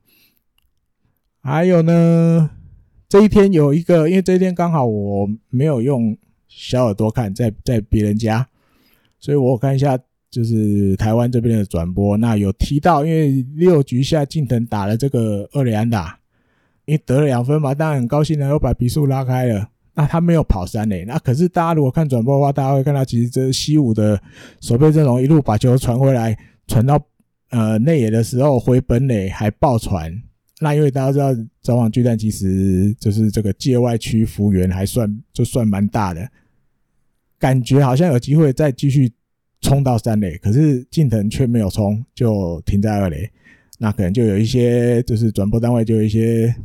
[1.41, 2.49] 还有呢，
[3.09, 8.47] 这一天有一个，因为这一天刚好我没有用小耳朵看，在在别人家，
[9.19, 9.99] 所以我看一下，
[10.31, 16.17] 就是台湾这边的转播，那有提到，因为六局下近藤打了这个二垒安打，
[16.85, 19.69] 因为得了两分嘛，当然很高兴的，又把比数拉开了。
[19.95, 24.19] 那他没有跑三垒，那可是大家如果看转播的话，大家会看到，其实这西武的
[24.59, 26.99] 守备阵容一路把球传回来，传到
[27.49, 30.11] 呃内野的时候，回本垒还爆传。
[30.59, 36.27] 那因为大家知道，早晚巨蛋其实就是这个界外区幅员还算就算蛮大的，
[37.37, 39.11] 感觉好像有机会再继续
[39.61, 43.29] 冲到三垒，可是近藤却没有冲，就停在二垒。
[43.77, 46.55] 那可能就有一些就是转播单位就有一些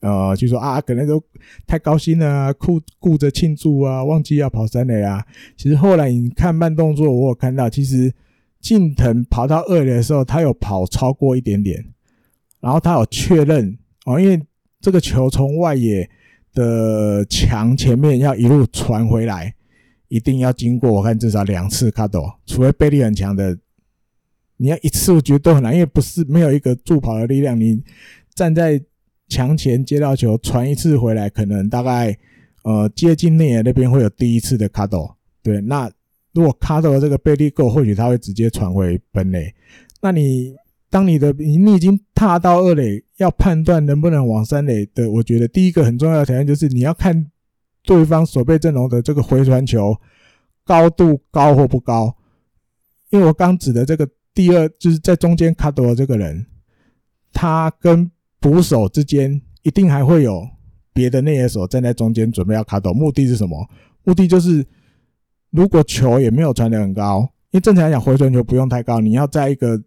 [0.00, 1.22] 呃，就说啊，可能都
[1.66, 5.24] 太高兴了，顾顾着庆祝啊，忘记要跑三垒啊。
[5.56, 8.12] 其实后来你看慢动作，我有看到，其实
[8.60, 11.84] 近藤跑到二垒的时候，他有跑超过一点点。
[12.60, 14.38] 然后他有确认哦，因为
[14.82, 16.08] 这个球从外野
[16.52, 19.54] 的墙前面要一路传回来，
[20.08, 23.58] 一定要经过我看至少两次卡斗，除非背力很强的，
[24.58, 27.82] 你要一次我觉得都很难，因为不是没有一个助跑的力量，你
[28.34, 28.78] 站在
[29.30, 32.14] 墙前接到球传一次回来，可能大概
[32.64, 35.10] 呃接近内野那边会有第一次的卡斗，
[35.42, 35.90] 对，那
[36.34, 39.54] 如果卡斗的这个臂力够，或许他会直接传回本垒，
[40.02, 40.54] 那你。
[40.92, 47.30] 当你的你已经踏到二垒，要判断能不能往三垒的，我觉得第一个很重要的条件就是你要看
[47.84, 49.96] 对方守备阵容的这个回传球
[50.64, 52.12] 高度高或不高。
[53.10, 56.44] 因为我刚指的这个第二就是在中间卡斗的这个人，
[57.32, 58.10] 他跟
[58.40, 60.48] 捕手之间一定还会有
[60.92, 63.68] 别的内野手站在中间准备要卡多，目的是什么？
[64.04, 64.66] 目的就是
[65.50, 69.80] 如果球也没有传得很高，因为正常来讲回传球不用太高，你要在一个。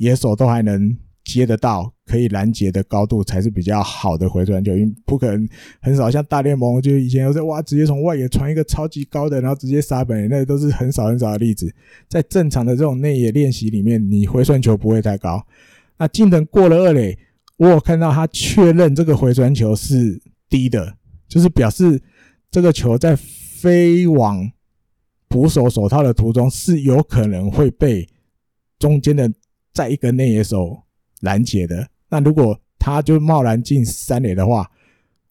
[0.00, 5.46] 野手都还能接得到，可以拦截的高度才是比较好的回传球，因为不可能
[5.82, 11.70] 很少像大联盟，就以前都是哇，直接从外野传一个超级高的，然后直接杀本垒，那都是很少很少的例子。
[12.08, 15.46] 在正常的这种内野练习里面，你回传球不会太高。
[15.98, 17.18] 那近藤过了二垒，
[17.60, 20.96] 我有看到他确认这个回传球是低的，
[21.28, 22.02] 就是表示
[22.50, 24.50] 这个球在飞往
[25.28, 28.08] 捕手手套的途中是有可能会被
[28.78, 29.32] 中间的。
[29.72, 30.82] 在一个内野手
[31.20, 34.68] 拦截的，那如果他就贸然进三垒的话，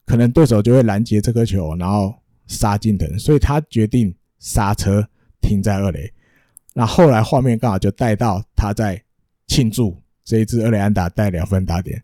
[0.06, 2.15] 可能对手就会拦截这颗球，然后
[2.48, 5.06] 杀近藤，所以他决定刹车
[5.42, 6.10] 停在二垒。
[6.74, 9.04] 那后来画面刚好就带到他在
[9.46, 12.02] 庆祝这一支二垒安打带两分打点，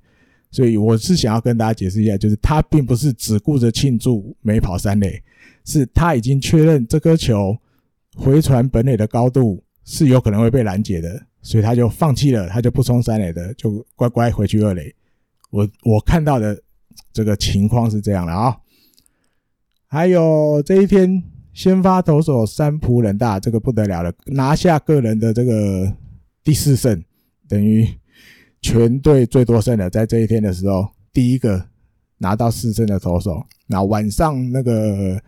[0.56, 5.22] 所以我是想要跟大家解释一下，就是他并不是只顾着庆祝没跑三垒，
[5.66, 7.54] 是他已经确认这颗球
[8.16, 11.22] 回传本垒的高度是有可能会被拦截的。
[11.42, 14.96] 所以他就放弃了，他就不冲三垒的，就乖乖回去二垒。
[15.50, 16.58] 我我看到的
[17.12, 18.56] 这个情况是这样的啊。
[19.88, 21.22] 还有这一天
[21.54, 25.94] 先发投手三浦稔大，这个不得了了，拿下个人的这个
[26.46, 27.04] 第四胜，
[27.50, 27.86] 等于
[28.66, 31.64] 全队最多胜的，在这一天的时候，第一个
[32.18, 33.46] 拿到四胜的投手。
[33.68, 35.22] 那晚上那个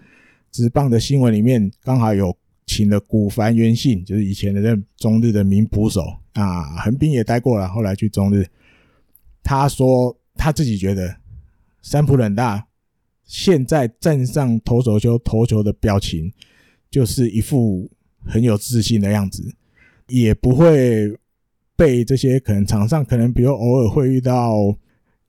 [0.51, 2.35] 职棒的新闻里面刚好有。
[2.69, 8.45] 请了古凡元信，就是以前的这中日的名捕手啊，横滨也待过了，后来去中日。
[9.41, 11.15] 他说他自己觉得
[11.81, 12.67] 三浦冷大
[13.23, 16.29] 现在站上投手丘投球的表情，
[16.91, 17.89] 就是一副
[18.25, 19.49] 很有自信的样子，
[20.09, 21.17] 也不会
[21.77, 24.75] 被这些可能场上可能比如偶尔会遇到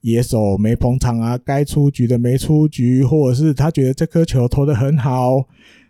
[0.00, 5.46] 野手没捧场啊，该出局的没出局，或者是他觉得这颗球投的很好，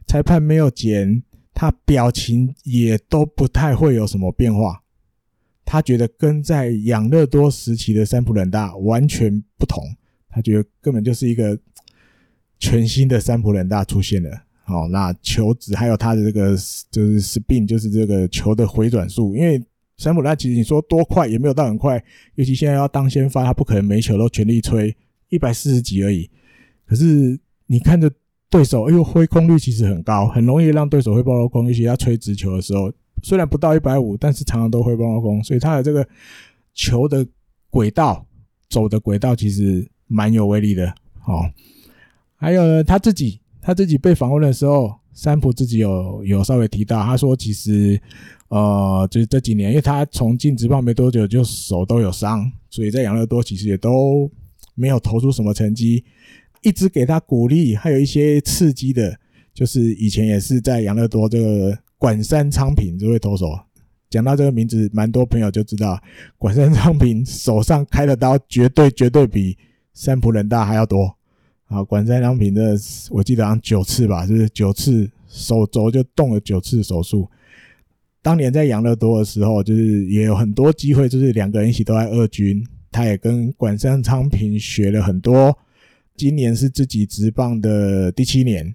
[0.06, 1.22] 裁判没有捡。
[1.60, 4.80] 他表情也都不太会有什么变化，
[5.64, 9.82] 他觉得跟在养乐多时期的三浦稔大完全不同，
[10.28, 11.58] 他觉得根本就是一个
[12.60, 14.30] 全新的三浦稔大出现了。
[14.62, 16.56] 好，那球质还有他的这个
[16.92, 19.60] 就是 spin，就是这个球的回转数，因为
[19.98, 22.02] 三浦稔大其实你说多快也没有到很快，
[22.36, 24.96] 尤其现在要当先发，他不可能每球都全力吹
[25.28, 26.30] 一百四十几而已。
[26.86, 28.10] 可是你看着。
[28.50, 31.66] 对手，哎呦，挥空率其实很高，很容易让对手会暴落空。
[31.66, 32.90] 尤其他吹直球的时候，
[33.22, 36.08] 虽然不到一百五，但是常常都挥暴落空，所以他的这个
[36.72, 37.26] 球的
[37.68, 38.26] 轨道
[38.70, 40.88] 走的轨道其实蛮有威力的。
[41.26, 41.44] 哦，
[42.36, 48.00] 还有呢，他自己他自己被访问的时候，山普自己有有稍微提到，他说其实
[48.48, 54.30] 呃，就是这几年，因为他从进职棒没多久就手都有伤，所以在养乐多其实也都
[54.74, 56.04] 没有投出什么成绩。
[56.62, 59.16] 一直给他鼓励，还有一些刺激的，
[59.54, 63.56] 就是以前也是在养乐多这个管山昌平这位投手。
[64.10, 66.00] 讲到这个名字，蛮多朋友就知道，
[66.38, 69.56] 管山昌平手上开的刀绝对绝对比
[69.92, 71.14] 三浦人大还要多。
[71.66, 72.74] 啊，管山昌平的，
[73.10, 77.30] 我记得好像九次吧，就是九次手肘就动了九次手术。
[78.20, 85.56] 当年在养乐多的时候，就是也有很多机会，就是两个人一起都在二军，他也跟管山昌平学了很多。
[86.16, 88.74] 今年是自己职棒的第七年，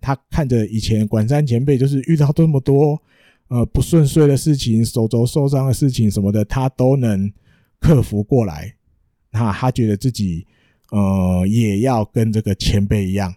[0.00, 3.00] 他看着以前管山前辈，就是遇到这么多
[3.48, 7.32] 呃不顺遂的事情，手肘受伤的事情什么的，他都能
[7.80, 8.74] 克服过来。
[9.30, 10.46] 那他觉得自己
[10.90, 13.34] 呃也要跟这个前辈一样，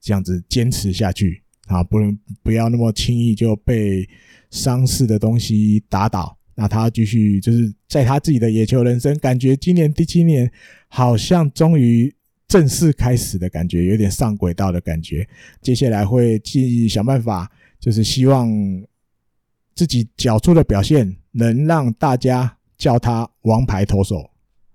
[0.00, 1.39] 这样子坚持下去
[1.70, 4.08] 啊，不能不要那么轻易就被
[4.50, 6.36] 伤势的东西打倒。
[6.54, 10.50] 那他继续就是在他自己的野球人生，感觉今年第七年
[10.88, 12.14] 好像终于。
[12.50, 15.24] 正式开始的感觉，有点上轨道的感觉。
[15.62, 17.48] 接下来会继续想办法，
[17.78, 18.50] 就是希望
[19.72, 24.28] 自己缴出的表现能让大家叫他王牌投手。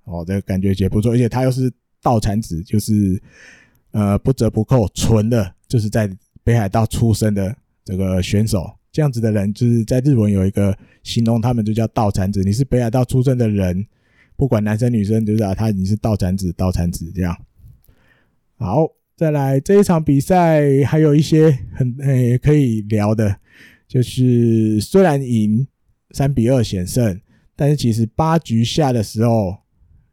[0.06, 1.70] 哦，这个感觉也不错，而且他又是
[2.02, 3.22] 道产子，就是
[3.92, 6.10] 呃不折不扣纯的，就是在
[6.46, 8.72] 北海道出生的这个选手。
[8.92, 10.74] 这样子的人，就是在日文有一个
[11.04, 12.42] 形容他们，就叫道产子。
[12.44, 13.86] 你是北海道出生的人，
[14.38, 17.36] 不管男生女生，就知道他你是道产子，道产子这样。
[18.56, 18.88] 好，
[19.18, 23.38] 再来这一场比赛，还有一些很诶、可以聊的，
[23.86, 25.68] 就是虽然赢
[26.12, 27.20] 三比二险胜，
[27.54, 29.58] 但是其实八局下的时候，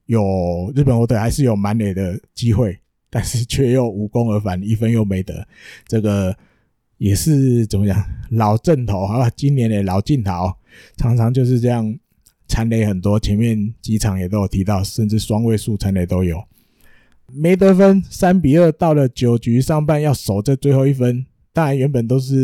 [0.06, 2.76] 有日本火腿还是有满垒的机会，
[3.14, 5.46] 但是却又无功而返，一分又没得。
[5.86, 6.34] 这个
[6.96, 10.50] 也是怎么讲，老阵头啊，今年的老镜头，
[10.96, 11.94] 常常就是这样
[12.48, 16.42] 残垒很多，前面几场也都有提到，甚至双位数残垒都有。
[17.30, 22.34] 没得分，三比二到了九局上半要守这最后一分，当然原本都是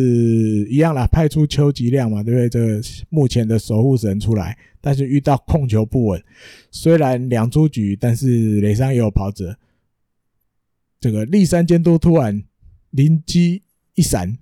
[0.69, 2.49] 一样啦，派出邱吉亮嘛，对不对？
[2.51, 6.23] 这个目前的守护神出来，但是遇到控球不稳，
[6.71, 9.57] 虽然两出局，但是雷上也有跑者。
[11.01, 12.43] 这个立山监督突然
[12.91, 13.63] 灵机
[13.95, 14.39] 一闪，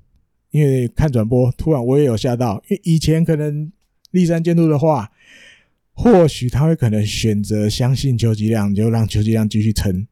[0.51, 3.71] 因为看转播，突然我也有吓到，因为以前可能
[4.11, 5.11] 立山监督的话，
[5.93, 10.07] 或许他会可能选择相信邱吉亮，就让邱吉亮继续撑。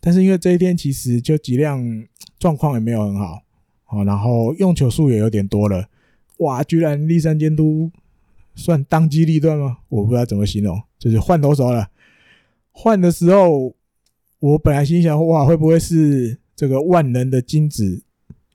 [0.00, 2.06] 但是因为这一天其实就剂量
[2.38, 3.42] 状况也没有很好，
[3.84, 5.88] 好，然后用球数也有点多了，
[6.38, 6.62] 哇！
[6.62, 7.90] 居然立山监督
[8.54, 9.78] 算当机立断吗？
[9.88, 11.90] 我不知道怎么形容，就是换投手了。
[12.72, 13.74] 换的时候，
[14.40, 18.02] 我本来心想，哇，会不会是这个万能的金子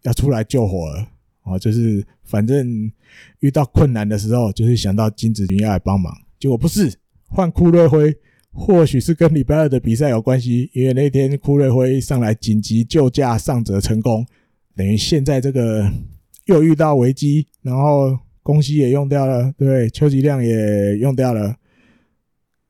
[0.04, 1.08] 要出来救火了？
[1.44, 2.92] 哦，就是反正
[3.40, 6.94] 遇到困难的时候，就是想到金子要来帮忙，结果不是，
[7.30, 8.14] 换库瑞辉。
[8.58, 14.26] 或许是跟礼拜二的比赛有关系，因为那天库瑞辉上来紧急救驾上泽成功，
[14.78, 15.92] 等于现在这个
[16.46, 21.54] 又遇到危机，然后宫西也用掉了，对，邱吉亮也用掉了。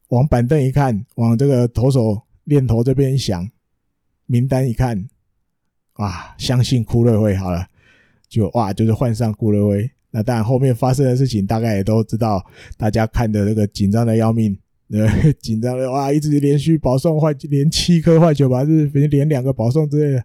[0.08, 3.48] 往板凳一看，往这个投手念头这边一想，
[4.26, 5.08] 名单一看，
[5.94, 7.68] 啊，相信库瑞辉好了，
[8.28, 9.92] 就哇，就是换上库瑞辉。
[10.12, 12.46] 那当然后面发生的事情大概也都知道，
[12.78, 14.58] 大家看的这个紧张的要命。
[14.92, 20.24] 呃， 紧张的哇，一直连续保送坏，连七颗坏球吧，就是连两个保送之类的，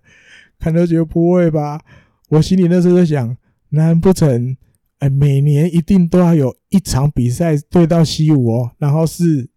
[0.58, 1.80] 看都觉得不会吧？
[2.28, 3.36] 我心里那时候在想，
[3.70, 4.56] 难不成
[4.98, 9.48] 哎，每年一定都要有一场比赛对到西武哦，然后是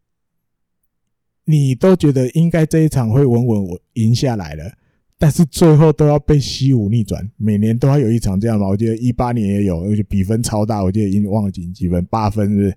[1.45, 4.71] 你都觉得应该这一场会稳稳赢下来了，
[5.17, 8.67] 但是最后都要被西武逆转，每年都要有一场这样吧？
[8.67, 12.75] 我记得一八年也有，而且比分超大，我记得已经忘了几分，八分是？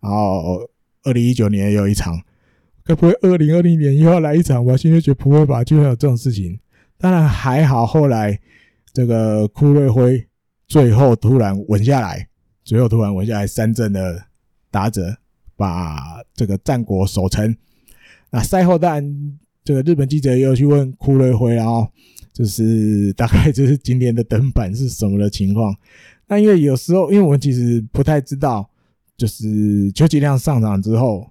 [0.00, 0.60] 然后。
[1.04, 2.20] 二零一九年也有一场，
[2.84, 4.76] 该不会二零二零年又要来一场吧？
[4.76, 5.64] 现在觉得不会吧？
[5.64, 6.58] 就会有这种事情。
[6.98, 8.38] 当然还好，后来
[8.92, 10.26] 这个库瑞辉
[10.66, 12.28] 最后突然稳下来，
[12.62, 14.22] 最后突然稳下来，三振的
[14.70, 15.16] 打者
[15.56, 17.56] 把这个战果守成。
[18.30, 21.86] 那赛后当然，这个日本记者也有去问库瑞辉，然后
[22.32, 25.74] 就是大概就是 今年的登板是什么的情况。
[26.26, 28.70] 那因为有时候，因为我们其实不太知道。
[29.16, 31.28] 就是邱吉亮上场之后，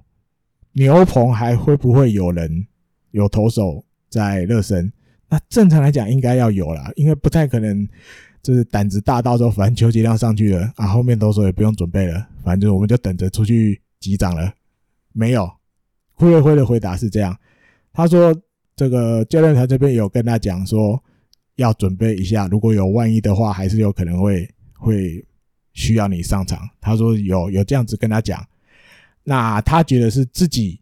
[0.73, 2.67] 牛棚还会不会有人
[3.11, 4.91] 有投手在热身？
[5.29, 7.87] 那正常来讲应该要有啦，因为不太可能
[8.43, 14.53] 就是胆子大到说，反正邱吉亮上去了啊，后面投手也不用准备了，反正我们就等着出去击掌了。
[15.13, 15.49] 没有，
[16.17, 17.37] 库瑞辉的回答是这样，
[17.93, 18.35] 他说
[18.75, 21.01] 这个教练团这边有跟他讲说，
[21.57, 25.23] 要准备一下，如果有万一的话，还是有可能会会
[25.73, 26.67] 需要你上场。
[26.81, 28.43] 他说有有这样子跟他讲，
[29.23, 30.79] 那他觉得是自己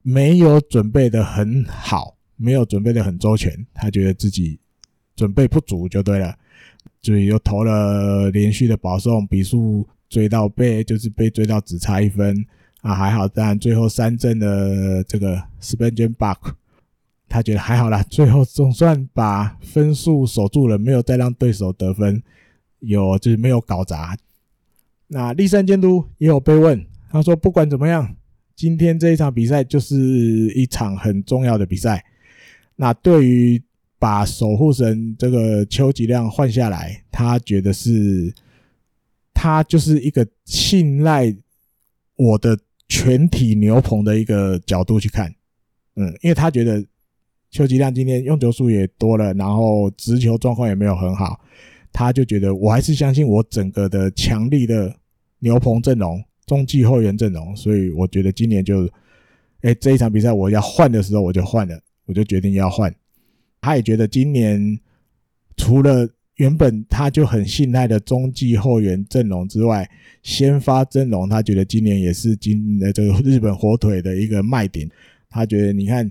[0.00, 4.58] 没有准备的很好，没有准备的很周全，他觉得自己
[5.14, 6.34] 准备不足就对了，
[7.02, 12.46] 所以又投了连续的保送，比数追到被就是被追到只差一分。
[12.84, 16.52] 啊，还好，但最后三阵的这个 Spencer Buck。
[17.26, 22.22] 他觉得还好啦，最后总算把分数守住了，没有再让对手得分，
[22.80, 24.14] 有就是没有搞砸。
[25.06, 28.14] 那立山监督也有被问，他说不管怎么样，
[28.54, 32.04] 今天这一场比赛就是一场很重要的比赛。
[32.76, 33.60] 那对于
[33.98, 38.32] 把守护神这个秋吉亮换下来，他觉得是，
[39.32, 41.34] 他就是一个信赖
[42.16, 42.56] 我的
[42.88, 45.34] 全体牛棚的一个角度去看，
[45.96, 46.84] 嗯，因为他觉得。
[47.50, 51.38] 邱吉亮今天用球数也多了，然后直球状况也没有很好，
[51.92, 54.92] 他就觉得我还是相信我整个的强力的
[55.38, 58.90] 牛棚阵容、中继后援阵容，所以我觉得今年就，
[59.60, 62.92] 哎，这一场比赛我要换的时候我就换了，我就决定要换。
[63.60, 64.76] 他也觉得今年
[65.56, 69.88] 除了原本他就很信赖的中继后援阵容之外，
[70.22, 74.88] 先发阵容他觉得今年也是今呃这个日本火腿的一个卖点。
[75.30, 76.10] 他觉得你看。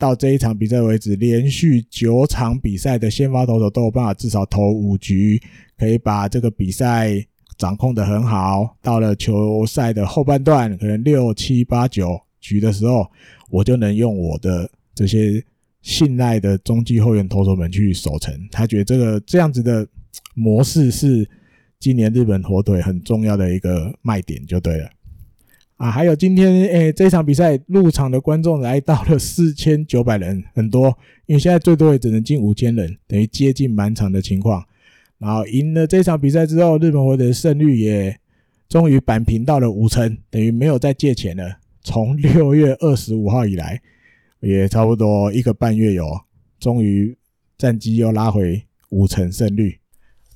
[0.00, 5.38] 到这一场比赛为止，连续九场比赛的先发投手都有办法至少投五局，
[5.76, 7.22] 可以把这个比赛
[7.58, 8.74] 掌控得很好。
[8.80, 13.06] 到了球赛的后半段，可能六七八九局的时候，
[13.50, 15.44] 我就能用我的这些
[15.82, 18.34] 信赖的中继后援投手们去守城。
[18.50, 19.86] 他觉得这个这样子的
[20.34, 21.28] 模式是
[21.78, 24.90] 今年日本火腿很重要的一个卖点，就对了。
[25.76, 30.88] 啊，还有今天诶、欸，这场比赛入场的观众来到了四千九百人，很多，
[31.24, 34.62] 因为现在最多也只能进五千人，等于接近满场的情况。
[35.16, 38.14] 然后赢了这场比赛之后，日本火腿的胜率也
[38.68, 41.58] 终于扳平到了五成，等于没有再借钱了。
[41.82, 43.80] 从六月二十五号以来，
[44.40, 46.06] 也差不多一个半月有，
[46.58, 47.16] 终于
[47.56, 49.78] 战绩又拉回五成胜率。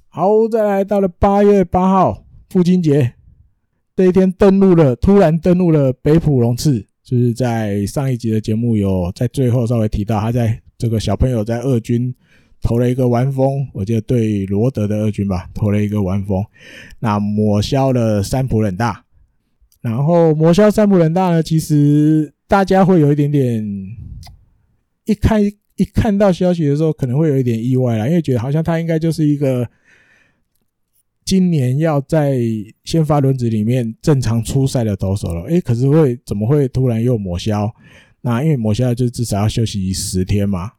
[0.08, 3.14] 好，再来到了八月八号，父亲节。
[3.96, 12.12] 这一天登陆了，突然登陆了北浦龙次，就是在上一集的节目有在最后稍微提到，他在这个小朋友在二军
[12.60, 16.44] 投了一个完封，我记得对罗德的二军吧，投了一个完封，
[16.98, 19.04] 那抹消了三浦稔大，
[19.80, 23.64] 然后抹消三浦人大呢，其实大家会有一点点，
[25.04, 29.68] 一看一看到消息的时候，可能会有一点意外啦，因为觉得好像他应该就是一个。
[31.26, 32.38] 今年要在
[32.84, 37.74] 先发轮子里面正常出赛的投手了，诶，可是会怎么会突然又抹消？
[38.20, 40.72] 那因为抹消就至少要休息十天嘛。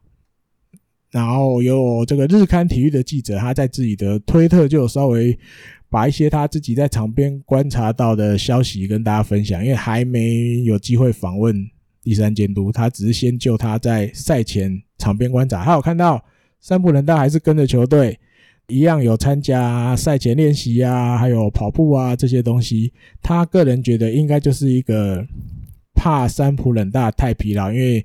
[1.10, 5.36] 然后有这个日刊体育的记者，他在自己的推特就稍微
[5.88, 11.54] 把一些他自己在场边观察到的消息跟大家分享，因为还没有机会访问
[12.02, 16.24] 第三监督，他只是先就他在赛前场边观察，他有看到
[16.60, 18.18] 三浦稔大还是跟着球队。
[18.68, 22.92] 一样有参加赛前练习啊，还有跑步啊这些东西。
[23.22, 25.24] 他个人觉得应该就是一个
[25.94, 28.04] 怕三浦稔大太疲劳，因为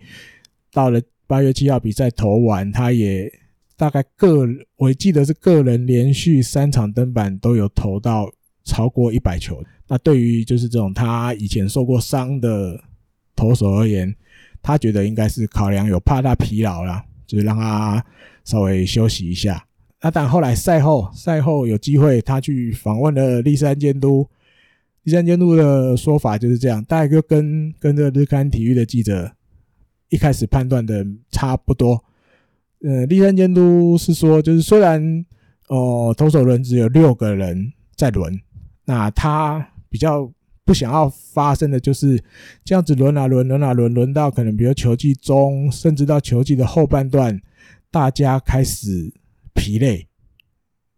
[0.71, 3.27] 到了八月七号比赛投完，他也
[3.81, 8.31] 大概个我记得是个人连续三场登板都有投到
[8.63, 9.59] 超过一百球。
[9.87, 12.79] 那对于就是这种他以前受过伤的
[13.35, 14.15] 投手而言，
[14.61, 18.05] 他觉得应该是考量有怕他疲劳啦，就是让他
[18.45, 19.65] 稍微休息一下。
[19.99, 24.29] 那但后来赛后，赛后有机会他去访问了栗山监督，
[25.05, 29.31] 栗山监督的说法就是这样，大概就跟跟这个日刊体育的记者
[30.09, 32.05] 一开始判断的差不多。
[32.83, 35.25] 呃，立山监督是说，就是虽然
[35.67, 38.39] 哦投手轮只有六个人在轮，
[38.85, 40.31] 那他比较
[40.65, 42.23] 不想要发生的就是
[42.63, 47.39] 这样子轮啊轮轮啊轮，轮到可能比如球季中，甚至到球季的后半段，
[47.89, 49.13] 大家开始。
[49.53, 50.07] 疲累，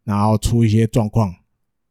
[0.04, 1.34] 然后出一些状况，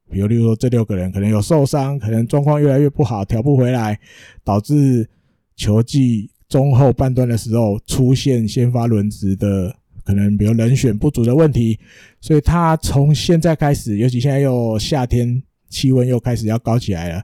[0.09, 3.99] 比如例如说这六个人可能有受伤，可能状况越来越不好，调不回来，
[4.45, 5.11] 导致
[5.57, 11.79] 球季中后半段的时候出现先发轮值的可能，比如人选不足的问题。
[12.21, 17.23] 所以他从现在开始，尤其现在又夏天，气温又开始要高起来了，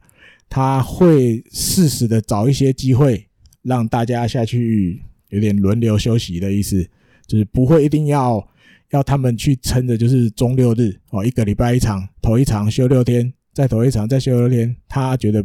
[0.49, 3.27] 他会适时的找一些机会
[3.63, 6.89] 让大家下去，有点轮流休息的意思，
[7.27, 8.47] 就是不会一定要。
[8.93, 14.75] 要他们去撑着就是中六日哦，一个礼拜一场，头一场休六天，再头一场再休六天。
[14.89, 15.45] 他觉得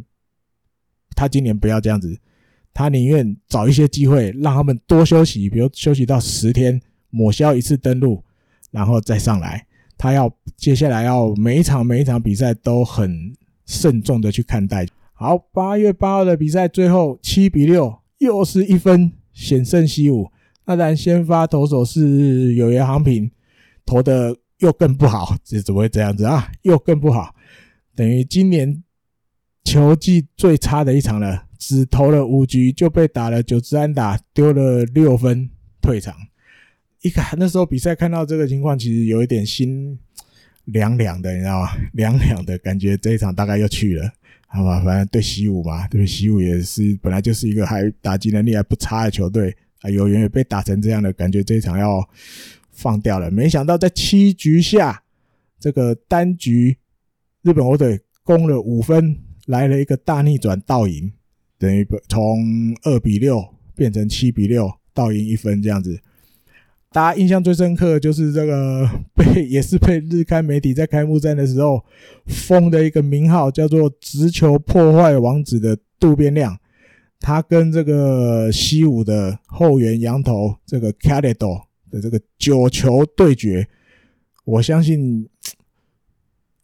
[1.14, 2.18] 他今年不要这样子，
[2.74, 6.82] 他宁愿找一些机会让他们多休息，比如休息到十天，
[7.14, 8.24] 抹消一次登录，
[8.72, 9.68] 然后再上来。
[9.96, 13.32] 他要接下来要每一场每一场比赛都很
[13.68, 14.88] 慎重的去看待。
[15.14, 20.32] 好，八月八号的比赛最后七比六，又是一分险胜西武。
[20.66, 23.30] 那咱，先发投手是有原航平，
[23.86, 26.52] 投的又更不好，这怎么会这样子啊？
[26.64, 27.36] 又更不好，
[27.96, 28.84] 等于今年
[29.64, 35.50] 球季最差的一场了，只投了五局就被打了九支安打，丢了六分
[35.80, 36.16] 退场。
[37.04, 40.00] 一看那时候比赛，看到这个情况，其实有一点心
[40.66, 41.68] 凉凉的，你知道吗？
[41.94, 44.10] 凉凉的感觉，这一场大概又去了，
[44.48, 44.82] 好吧？
[44.82, 52.02] 反正对西武嘛，对西武也是本来就是一个还打击能力还不差的球队啊，有缘也被打成这样的感觉，这一场要
[52.72, 53.30] 放掉了。
[53.30, 55.04] 没想到在七局下，
[55.60, 56.78] 这个单局
[57.42, 61.12] 日本火腿攻了五分，来了一个大逆转倒赢，
[61.58, 63.46] 等于从二比六
[63.76, 66.00] 变成七比六，倒赢一分这样子。
[66.94, 71.84] 大家印象最深刻的就是这个 被也是被日刊媒体在开幕战的时候
[72.28, 76.56] 封的一个名号，叫做“直球破坏王子”的渡边亮，
[77.20, 83.68] 他跟这个西武的后援羊头这个 Canedo 的这个九球对决，
[84.46, 85.28] 我相信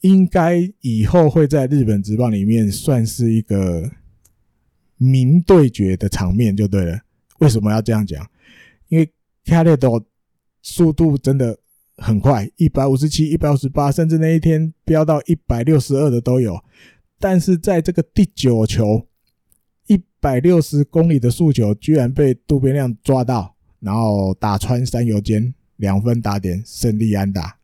[0.02, 3.90] 应该以后会在日本职棒里面算是一个
[4.98, 7.00] 名对决的场面就对了。
[7.40, 8.30] 为什么要这样讲？
[8.90, 9.10] 因为
[9.46, 10.04] Canedo
[10.62, 11.58] 速度真的
[11.98, 16.60] 很快，一百五十七、一百五十八，甚至那一天飙到一百六十二的都有。
[17.20, 19.08] 但是在这个第九球，
[19.88, 27.58] 一百六十公里的速球居然被渡边亮抓到，然后打穿三游间，两分打点，胜利安打。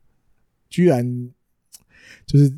[0.68, 1.30] 居然
[2.26, 2.52] 就是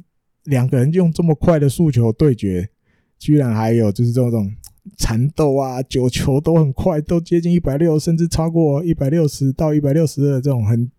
[0.45, 2.71] 两个人用这么快的速球对决，
[3.19, 4.55] 居然还有就是这种。
[4.97, 10.91] 缠斗啊，九球都很快，都接近一百六，甚至超过一百六十到一百六十的这种很，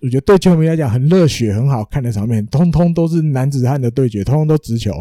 [0.00, 4.92] 我觉得对球迷来讲很热血、很好看的场面，通通都是男子汉的对决，通通都直球。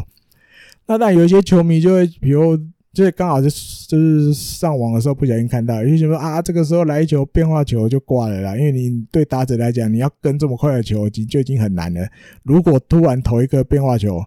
[0.85, 2.57] 那但有一些球迷就会，比如
[2.93, 12.07] 就是刚好就是就是上网的时候不小心看到，有些球迷说啊，这个时候来一球变化球就挂了啦，因为你对打者来讲，你要跟这么快的球，已经就已经很难了。
[12.43, 14.23] 如果突然投一个变化球，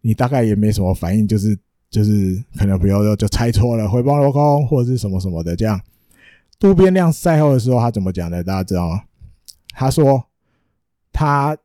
[0.00, 1.58] 你大概也没什么反应，就是。
[1.90, 5.80] 就是可能比如说就猜错了，回报落空或者是什么什么的这样。
[6.58, 8.42] 渡边亮赛后的时候他怎么讲的？
[8.42, 9.04] 大家知道吗？
[9.70, 10.28] 他说
[11.12, 11.56] 他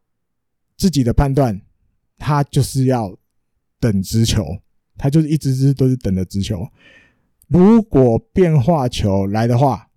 [0.77, 1.61] 自己的判断，
[2.17, 3.17] 他就是要
[3.79, 4.45] 等直球，
[4.97, 6.67] 他就是一直直都是等着直球。
[7.47, 9.89] 如果变化球来的话，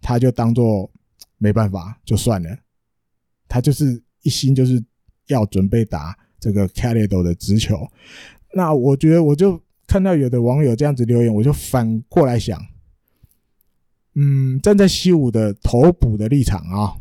[0.00, 0.90] 他就当做
[1.38, 2.58] 没办法就算了。
[3.48, 4.82] 他就是一心就是
[5.26, 7.86] 要准备打这个 Canedo 的直球。
[8.54, 12.60] 那我觉得，我就看到有的网友这样子留言，我就反过来想，
[14.14, 16.96] 嗯，站在西武的投捕的立场啊，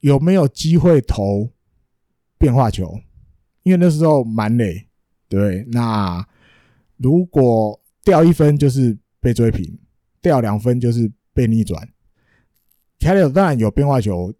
[0.00, 1.50] 有没有机会投
[2.38, 3.00] 变化球？
[3.62, 4.86] 因为那时候满垒，
[5.28, 6.26] 对，那
[6.96, 9.78] 如果掉一分就是被追平，
[10.20, 11.88] 掉两分就是被逆转。
[12.98, 14.32] 凯里当然有变化球，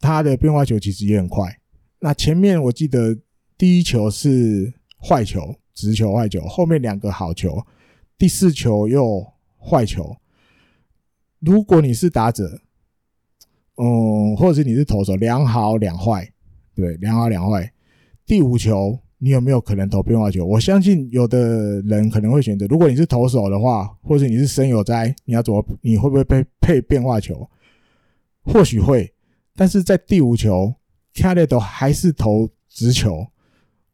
[0.00, 1.60] 他的变化球其实也很快。
[2.00, 3.16] 那前面我记得
[3.56, 5.54] 第一球是坏球。
[5.78, 7.64] 直球坏球，后面两个好球，
[8.18, 9.24] 第四球又
[9.56, 10.16] 坏球。
[11.38, 12.60] 如果你是打者，
[13.76, 16.28] 嗯，或者是你是投手，两好两坏，
[16.74, 17.72] 对，两好两坏。
[18.26, 20.44] 第五球你有没有可能投变化球？
[20.44, 25.64] 我相信有的人可能会选择，如果你是投手的话，或者你是森友哉，你要怎么？
[25.82, 27.48] 你会不会被配变化球？
[28.42, 29.14] 或许会，
[29.54, 30.74] 但是在第五球，
[31.14, 33.28] 卡列都还是投直球。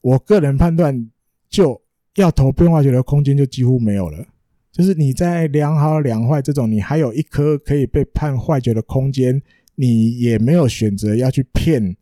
[0.01, 1.11] 我个人判断。
[1.55, 1.81] 就
[2.17, 4.27] 要投变化球的空间就几乎没有了，
[4.73, 9.41] 就是你在两好两坏这种，你还有一颗可以被判坏球的空间，
[9.77, 11.97] 你也没有选择要去骗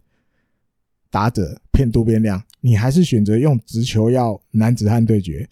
[1.11, 5.47] 打者骗渡边亮，你还是选择用直球要男子汉对决，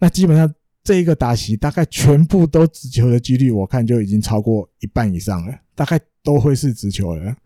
[0.00, 7.36] 那基本上这一个打席大概全部都直球的几率，我看就已经超过一半以上了，大概都会是直球了，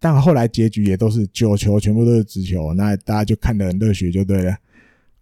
[0.00, 4.56] 但后来结局也都是九球全部都是直球，那大家就看得很热血就对了。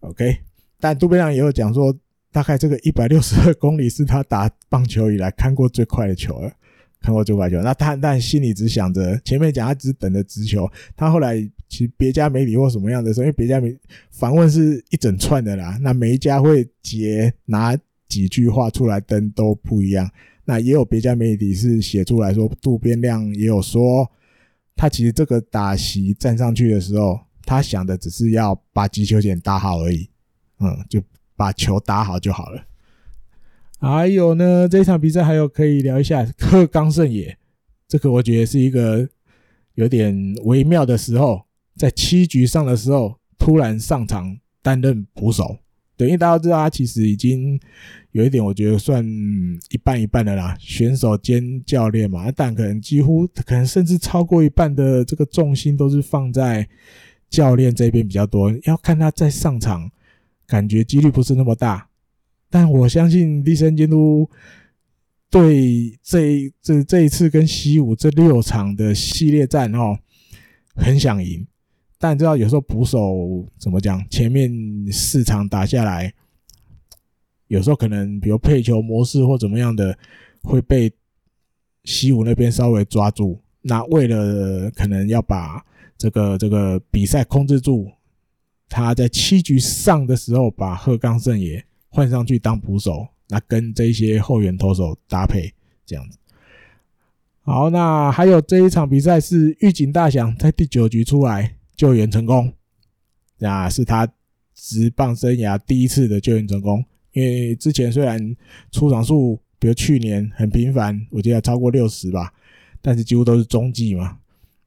[0.04, 0.36] OK，
[0.78, 1.94] 但渡边亮也有讲说，
[2.30, 6.52] 大概这个一百六十二公里是他打棒球以来看过最快的球了，
[7.00, 7.62] 看过最快球。
[7.62, 11.36] 那他但心里只想着前面讲他只等着直球，他后来
[11.70, 13.74] 其实别家媒体或什么样的时候，因为别家媒
[14.10, 17.74] 访问是一整串的啦，那每一家会截拿
[18.06, 20.10] 几句话出来登都不一样。
[20.44, 24.06] 那也有别家媒体是写出来说，渡边亮也有说，
[24.76, 27.18] 他其实这个打席站上去的时候。
[27.44, 30.08] 他想的只是要把击球点打好而已，
[30.60, 31.02] 嗯，就
[31.36, 32.62] 把球打好就好了。
[33.80, 37.36] 还有呢，这场比赛还有可以聊一下鹤冈胜也，
[37.86, 39.06] 这个我觉得是一个
[39.74, 41.42] 有点微妙的时候，
[41.76, 45.58] 在七局上的时候突然上场担任捕手。
[45.96, 47.60] 对，因为大家都知道他其实已经
[48.10, 49.04] 有一点，我觉得算
[49.70, 56.68] 一半一半的啦，选手兼教练嘛，但可能几乎可能甚至超过一半的这个重心都是放在
[57.34, 58.52] 教练这边比较多。
[58.64, 59.90] 要看他在上场，
[60.46, 61.88] 感觉几率不是那么大，
[62.48, 64.30] 但我相信立山监督
[65.28, 69.98] 对这这这一次跟西武这六场的系列战哦，
[70.76, 71.46] 很想赢。
[71.98, 74.08] 但知道有时候捕手怎么讲？
[74.08, 74.50] 前面
[74.92, 76.12] 四场打下来，
[77.48, 79.98] 有时候可能比如配球模式或怎么样的
[80.42, 80.92] 会被
[81.84, 83.40] 西武那边稍微抓住。
[83.62, 85.64] 那为了可能要把
[85.96, 87.92] 这个这个比赛控制住，
[88.68, 95.52] 他在七局上的时候把鹤冈胜也换上去当捕手，那跟这些后援投手搭配
[95.84, 96.18] 这样子。
[97.42, 101.56] 好，那还有这一场比赛是预警大响在第九局出来。
[101.76, 102.52] 救援成功，
[103.38, 104.08] 那是他
[104.54, 106.84] 职棒生涯第一次的救援成功。
[107.10, 108.36] 因为之前虽然
[108.70, 112.32] 出场数，比如去年很频繁，我记得超过六十吧，
[112.80, 114.18] 但是几乎都是中继嘛。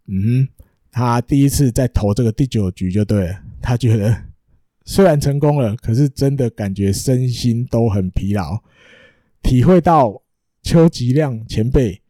[0.08, 0.48] 嗯哼，
[0.92, 3.40] 他第一次在投这个第九局就对了。
[3.62, 4.16] 他觉得
[4.86, 8.62] 虽然成功了，可是真的感觉身心都很疲劳，
[9.42, 10.22] 体会到
[10.64, 12.02] 邱吉亮前辈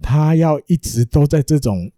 [0.00, 1.90] 他要一直都在这种。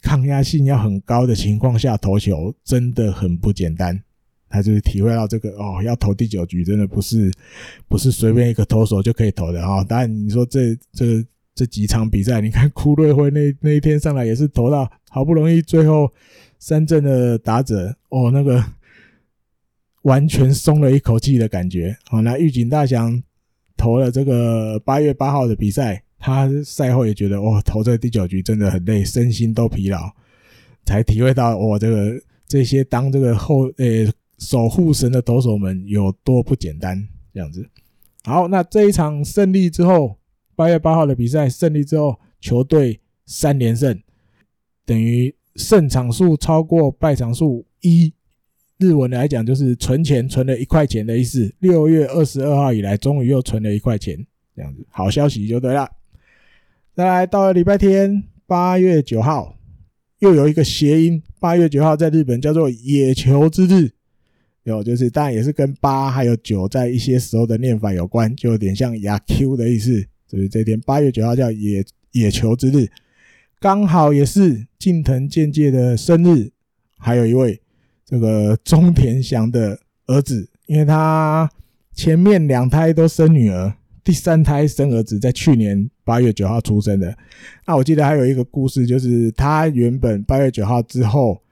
[0.00, 4.00] 抗压性要很高的情况下投球真的很不简单，
[4.48, 7.32] 他就是体会到这个哦，要投第九局真的不是
[7.88, 9.82] 不是随便一个投手就可以投的啊。
[9.82, 11.26] 当然你说这这个
[11.58, 16.08] 这几场比赛，你看库瑞辉那 那一天上来也是投到好不容易最后
[16.60, 18.64] 三振的打者哦，那个
[20.02, 21.96] 完全松了一口气的感觉。
[22.04, 23.20] 好，那预警大翔
[23.76, 26.04] 投了这个八月八号的比赛。
[26.20, 30.10] 他赛后也觉得，哦，投这第九局真的很累，身心都疲劳，
[30.84, 37.64] 才体会到，哦，这个这些当这个后，呃，守护神的投手们有多不简单，这样子。
[38.24, 40.17] 好，那这一场胜利之后，
[40.58, 43.96] 八月八号的比赛胜利之后，球队三连胜，
[44.84, 48.12] 等于胜场数超过败场数一，
[48.78, 51.54] 日文来讲就是存钱存了一块钱的意思。
[51.60, 54.18] 六月二十二号以来，终于又存了一块钱，
[54.56, 55.88] 这样子，好消息就对了。
[56.92, 59.56] 再来到了礼拜天，八月九号，
[60.18, 61.22] 又有一个谐音。
[61.38, 63.92] 八月九号在日本叫做野球之日，
[64.64, 70.04] 有就是当然也是跟八还有九在一些时候的念法有关，就有点像亚 Q 的意思。
[70.28, 72.88] 所以这天八月九号叫野野球之日，
[73.58, 76.50] 刚好也是近藤健介的生日，
[76.98, 77.60] 还有一位
[78.04, 81.50] 这个中田翔的儿子，因为他
[81.94, 83.74] 前面两胎都生女儿。
[84.04, 87.14] 第三胎生儿子，在去年八月九号出生的。
[87.66, 91.42] 那我记得还有一个故事，就是他原本八月九号之后，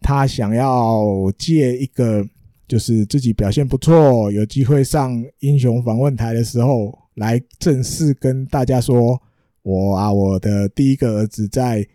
[0.00, 2.26] 他想要借一个，
[2.66, 9.20] 就是自己表现不错，有机会上英雄访问台的时候，来正式跟大家说，
[9.62, 11.86] 我啊，我的第一个儿子在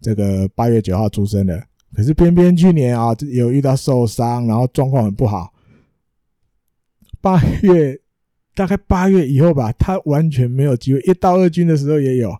[0.00, 1.66] 这个八月九号出生的。
[1.94, 5.52] 可是偏偏去年啊，有遇到受伤，然后状况很不好，
[7.20, 8.00] 八月。
[8.54, 11.00] 大概八月以后吧，他完全没有机会。
[11.00, 12.34] 一到二军的时候也有，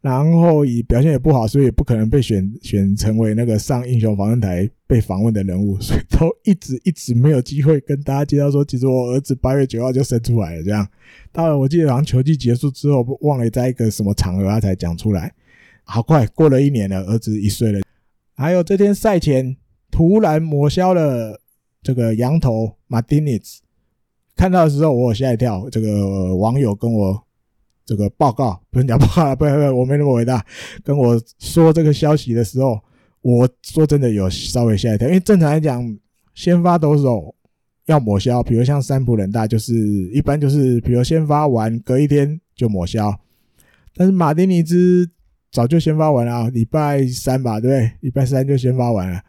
[0.00, 10.62] 然后以表现也不好，所以也不可能被选选成为那个上英雄访问台被访问的人物， 所以都一直一直没有机会跟大家介绍说，其实我儿子八月九号就生出来了。
[10.62, 10.88] 这样，
[11.32, 15.32] 到了我记得好像球季结束之后，忘了在一个什么场合他才讲出来。
[15.84, 17.80] 好快过了一年了，儿子一岁了。
[18.36, 19.56] 还有这天赛前
[19.90, 21.38] 突然抹消了
[21.82, 23.60] 这个羊头马丁尼兹。
[24.34, 25.68] 看到的时候，我吓一跳。
[25.68, 27.22] 这个网友跟我
[27.90, 30.46] 这个报告， 不是讲报告了， 不不不，我没那么伟大。
[30.84, 32.78] 跟我说这个消息的时候，
[33.20, 35.98] 我说真的有稍微吓一跳，因为正常来讲，
[36.32, 37.34] 先发抖手
[37.86, 39.74] 要抹消，比如像三浦稔大，就是
[40.12, 43.12] 一般就是，比如先发完隔一天就抹消。
[43.96, 45.10] 但是马丁尼兹
[45.50, 47.90] 早就先发完了，礼拜三吧，对不对？
[48.02, 49.20] 礼拜三就先发完了。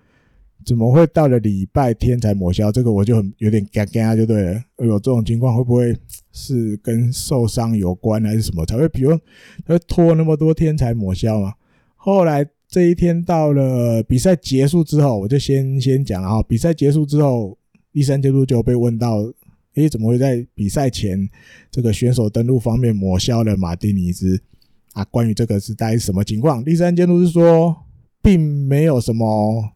[0.63, 2.71] 怎么会到了礼拜天才抹消？
[2.71, 4.63] 这个我就很有点尴尬，就对了。
[4.77, 5.97] 有这种情况，会不会
[6.31, 8.87] 是跟受伤有关，还是什么才会？
[8.89, 9.17] 比如
[9.65, 11.53] 他会拖那么多天才抹消嘛？
[11.95, 16.43] 后来这一天到了比赛结束之后，我就先先讲啊。
[16.43, 17.57] 比赛结束之后，
[17.91, 19.17] 第三监督就被问到：
[19.73, 21.27] 诶，怎么会在比赛前
[21.71, 24.39] 这个选手登录方面抹消了马丁尼兹
[24.93, 25.03] 啊？
[25.05, 26.63] 关于这个是大概什么情况？
[26.63, 27.75] 第三监督是说，
[28.21, 29.71] 并没有什么。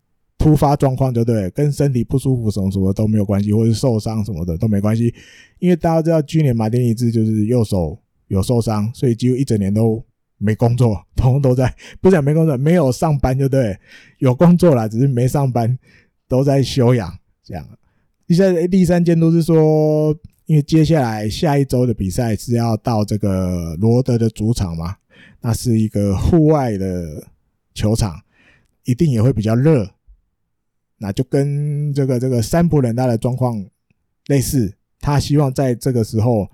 [0.46, 5.12] 突发状况就对，跟身体不舒服什么什么都没有关系，或者受伤什么的都没关系。
[5.58, 10.06] 因为大家知道，去年马丁尼兹就是右手有受伤，所以几乎一整年都
[10.38, 13.76] 没工作，通通都在，不讲没工作，没有上班就对，
[14.20, 15.76] 有工作啦，只是没上班，
[16.28, 17.12] 都在休养
[17.44, 17.68] 这样。
[18.28, 20.16] 第三第三监督是说，
[20.46, 24.96] 因为接下来下一周的比赛是要到这个罗德的主场嘛，
[25.42, 27.26] 那是一个户外的
[27.74, 28.22] 球场，
[28.84, 29.90] 一定也会比较热，
[30.98, 33.66] 那就跟这个这个三浦稔大的状况
[34.28, 36.50] 类似，他希望在这个时候。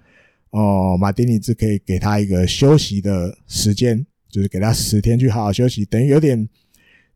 [0.53, 6.45] 哦，马丁尼兹可以给他一个休息的时间，就是给他十天去好好休息，等于有点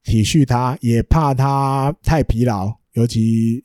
[0.06, 2.74] 体恤他，也怕他太疲劳。
[2.94, 3.62] 尤其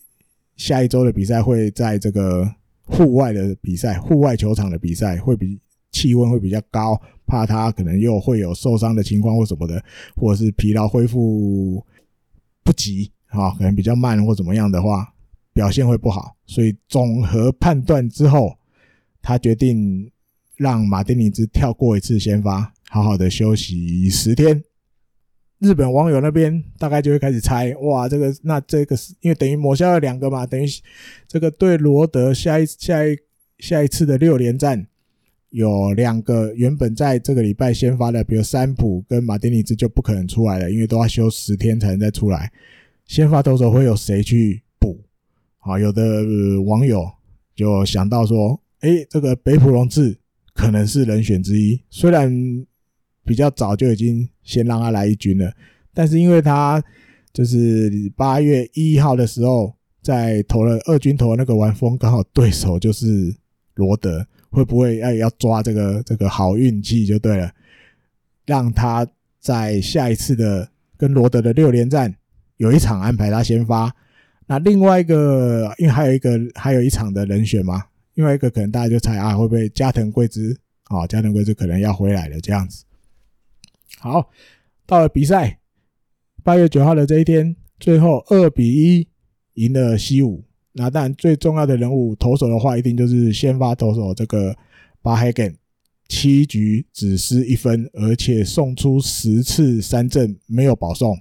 [0.57, 2.53] 下一周的比赛会在这个
[2.83, 5.57] 户外的比赛，户外球场的比赛会比
[5.93, 9.81] 气温会比较高，怕他可能又会有受伤的情况或什么的，
[10.17, 11.81] 或者是疲劳恢复
[12.65, 15.13] 不及，啊，可能比较慢或怎么样的话，
[15.53, 16.37] 表现会不好。
[16.47, 18.57] 所以综合判断之后。
[19.23, 20.11] 他决定
[20.57, 24.65] 让马丁尼兹跳过一次先发，好好的休息十天。
[25.59, 30.67] 日本网友那边大概就会开始猜：哇，这个那这个是因为等于抹消了两个嘛，等于
[31.29, 33.15] 这个对罗德下一下一
[33.59, 34.87] 下一次的六连战
[35.51, 42.51] 有两个原本在这个礼拜先发的，比如三浦跟马丁尼兹就不可能出来了，因为都要休十天才能再出来。
[43.11, 45.01] 先发投手会有谁去补？
[45.59, 47.05] 好，有的网友
[47.57, 48.63] 就想到说。
[48.79, 50.17] 哎，这个北浦龙志
[50.55, 52.33] 可能是人选之一，虽然
[53.25, 55.53] 比较早就已经先让他来一军了，
[55.93, 56.83] 但是因为他
[57.33, 63.35] 就是八月一号的时候在投了二军投那个完封，刚好对手就是
[63.75, 67.53] 罗德，会不会要要抓这个这个好运气就对了，
[68.47, 69.05] 让他
[69.41, 72.15] 在下一次的跟罗德的六连战
[72.61, 73.91] 有一场安排他先发，
[74.47, 77.85] 那另外一个因为还有一个还有一场的人选嘛。
[78.15, 80.55] 另外一个可能大家就猜啊，会不会加藤贵之
[80.85, 81.07] 啊？
[81.07, 82.85] 加藤贵之可能要回来了这样子。
[83.99, 84.29] 好，
[84.85, 85.59] 到了比赛
[86.43, 89.09] 八月九号的这一天，最后二比一
[89.55, 90.45] 赢了西武。
[90.73, 94.55] 那当然最重要的人物投手的话，一定就是先发投手这个
[95.01, 95.57] 巴黑根，
[96.09, 101.19] 七局只失一分，而且送出十次三振没有保送，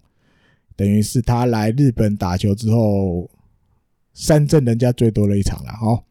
[0.80, 3.30] 等于是他来日本打球之后
[4.14, 6.02] 三振人家最多的一场了哈。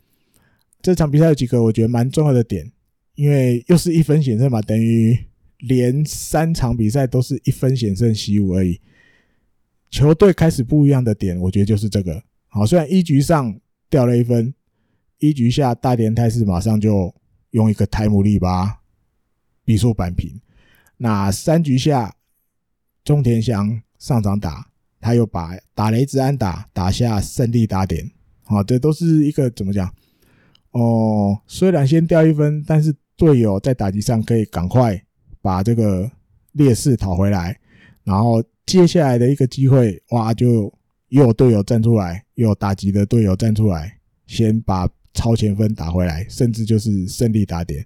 [0.82, 2.70] 这场比赛有几个我觉得蛮重要的点，
[3.14, 5.18] 因为又是一分险胜嘛，等于
[5.60, 8.78] 连三场比赛都是一分险胜西武而已。
[9.88, 12.22] 球队开始不一样的点，我觉得就是这个。
[12.48, 13.58] 好，虽然一局上
[13.88, 14.52] 掉了一分，
[15.16, 17.14] 一局下大田泰示马上就
[17.52, 18.82] 用一个台姆利巴
[19.64, 20.38] 比数扳平。
[20.98, 22.14] 那三局下
[23.02, 24.66] 中田翔上场打，
[25.00, 28.10] 他又把打雷之安打打下胜利打点。
[28.44, 29.92] 好，这都是一个怎么讲？
[30.70, 35.02] 哦，虽然先掉一分，但是队友在打击上可以赶快
[35.42, 36.10] 把这个
[36.52, 37.58] 劣势讨回来，
[38.04, 40.72] 然后接下来的一个机会，哇，就
[41.08, 47.84] 又有队友站出来，又有打击的队友站出来，先把超前分打回来，甚至就是胜利打点。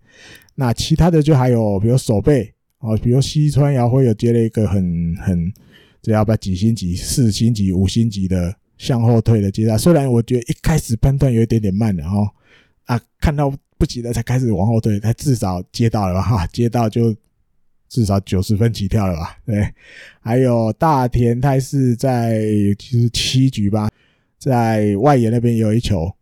[0.55, 5.53] 那其他的就还有，比如守备哦，比如西川遥辉有接了一个很很，
[6.03, 12.29] 这要不要几星级、四星级、五星级的向后退的接杀，虽然我觉得一开始判断有一点点慢的哈。
[12.87, 13.49] 啊，看到
[13.79, 16.21] 不急了才开始往后退，他至少接到了吧？
[16.21, 17.15] 哈，接到就
[17.89, 19.39] 至少九十分起跳了吧？
[19.47, 19.73] 对，
[20.21, 22.43] 还有大田泰是在
[22.77, 23.89] 其实七局吧，
[24.37, 26.13] 在外野那边有一球，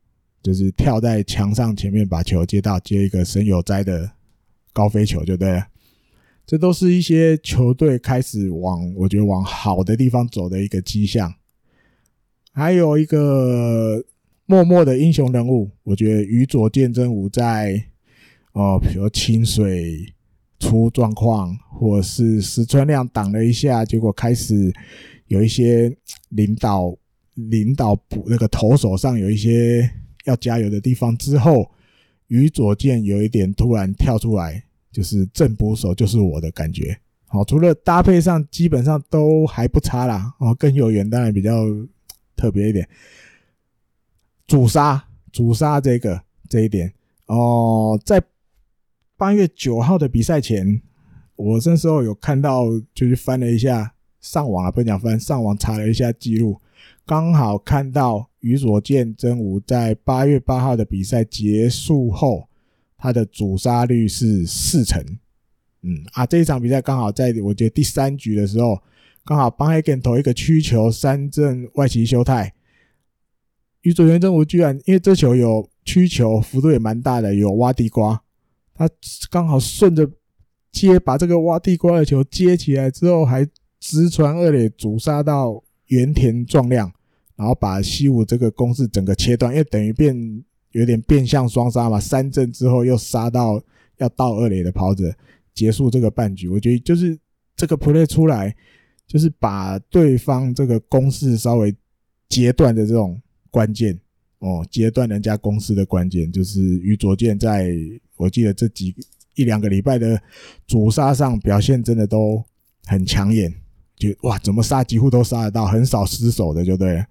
[0.42, 4.10] 就是跳在墙上前面把球接到，接一个神有哉的
[4.74, 5.66] 高飞球就对了。
[6.50, 11.32] 这都是一些球队开始往我觉得往好的地方走的一个迹象。
[12.52, 14.04] 还有一个。
[14.46, 17.80] 默默的英雄人物，我觉得宇佐见真吾在
[18.52, 20.12] 哦，比如清水
[20.58, 24.74] 出状况，或是石川亮挡了一下，结果开始
[25.28, 25.96] 有一些
[26.30, 26.92] 领导
[27.34, 29.88] 领导补那个投手上有一些
[30.24, 31.70] 要加油的地方之后，
[32.26, 36.98] 宇佐见有一点突然跳出来，就是正捕手就是我的感觉。
[37.26, 41.64] 好，除了搭配上基本上都还不差啦，哦，更有缘当然比较
[42.34, 42.88] 特别一点。
[44.46, 46.92] 主杀主杀这个这一点
[47.26, 48.20] 哦，在
[49.16, 50.82] 八月九号的比赛前，
[51.36, 56.60] 我那时候有看到，就是翻了一下上网啊，不讲翻上网查了一下记录，
[57.06, 62.48] 刚好看到宇佐见真吾在八月八号的比赛结束后，
[63.00, 65.02] 他的主杀率是四成。
[65.82, 68.78] 嗯啊，这一场比赛刚好在我觉得第三局的时候，
[69.24, 72.52] 刚好帮黑根投一个曲球三振外崎修太。
[73.80, 78.22] 宇佐见真吾居然，因为这球有曲球，幅度也蛮大的，有挖地瓜，
[78.74, 78.86] 他
[79.30, 80.06] 刚好顺着
[80.70, 83.48] 接把这个挖地瓜的球接起来之后，还
[83.80, 86.92] 直传二垒，阻杀到原田壮亮，
[87.36, 93.62] 然后把西武这个攻势整个切断，因为等于变有点变相双杀嘛，三振之后又杀到
[93.98, 95.14] 要到二垒的跑者，
[95.54, 96.48] 结束这个半局。
[96.48, 97.18] 我觉得就是
[97.56, 98.54] 这个 play 出来，
[99.06, 101.74] 就是把对方这个攻势稍微
[102.28, 103.98] 截断的这种关键。
[104.38, 107.76] 哦，截断人家攻势的关键就是于卓健，在
[108.16, 108.94] 我记得这几
[109.34, 110.18] 一两个礼拜的
[110.66, 112.42] 主杀上表现真的都
[112.86, 113.54] 很抢眼，
[113.96, 117.06] 就哇，怎么杀几乎都杀得到，很少失手的就对了。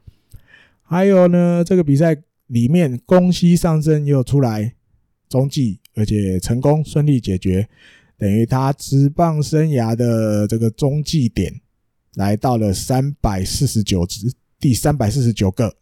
[0.81, 2.17] 还有呢，这个比赛
[2.49, 4.75] 里面宫西上升又出来
[5.27, 7.67] 中继，而且成功顺利解决，
[8.17, 11.61] 等于他职棒生涯的这个中继点
[12.15, 15.73] 来到了三百四十九支，第三百四十九个。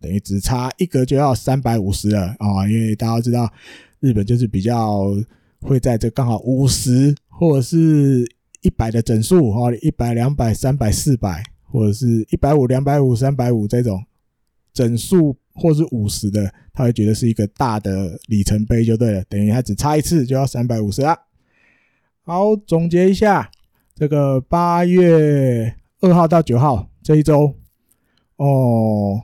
[0.00, 2.66] 等于只差一格就要三百五十了啊！
[2.68, 3.48] 因为大家知道，
[4.00, 5.14] 日本就是比较
[5.60, 8.28] 会在这刚好五十或者是
[8.62, 14.04] 一百的整数哈，一百、两百、三百、四百，或者是一百五、两百五、三百五这种
[14.72, 19.24] 整数或是五十的，他会觉得是一个大的里程碑就对了。
[19.24, 21.16] 等于他只差一次就要三百五十了。
[22.22, 23.50] 好，总结一下，
[23.94, 27.54] 这个八月二号到九号这一周
[28.36, 29.22] 哦。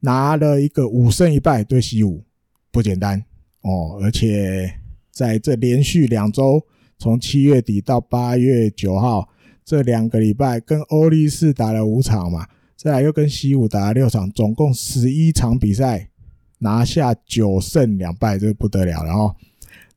[0.00, 2.22] 拿了一个五胜一败对西武，
[2.70, 3.24] 不简单
[3.62, 3.98] 哦！
[4.00, 4.78] 而且
[5.10, 6.64] 在这连续两周，
[6.96, 9.28] 从七月底到八月九号
[9.64, 12.46] 这两个礼拜，跟欧力士打了五场嘛，
[12.76, 16.10] 再来又跟西武打了六场，总共十一场比赛，
[16.58, 19.34] 拿下九胜两败，这不得了了哦！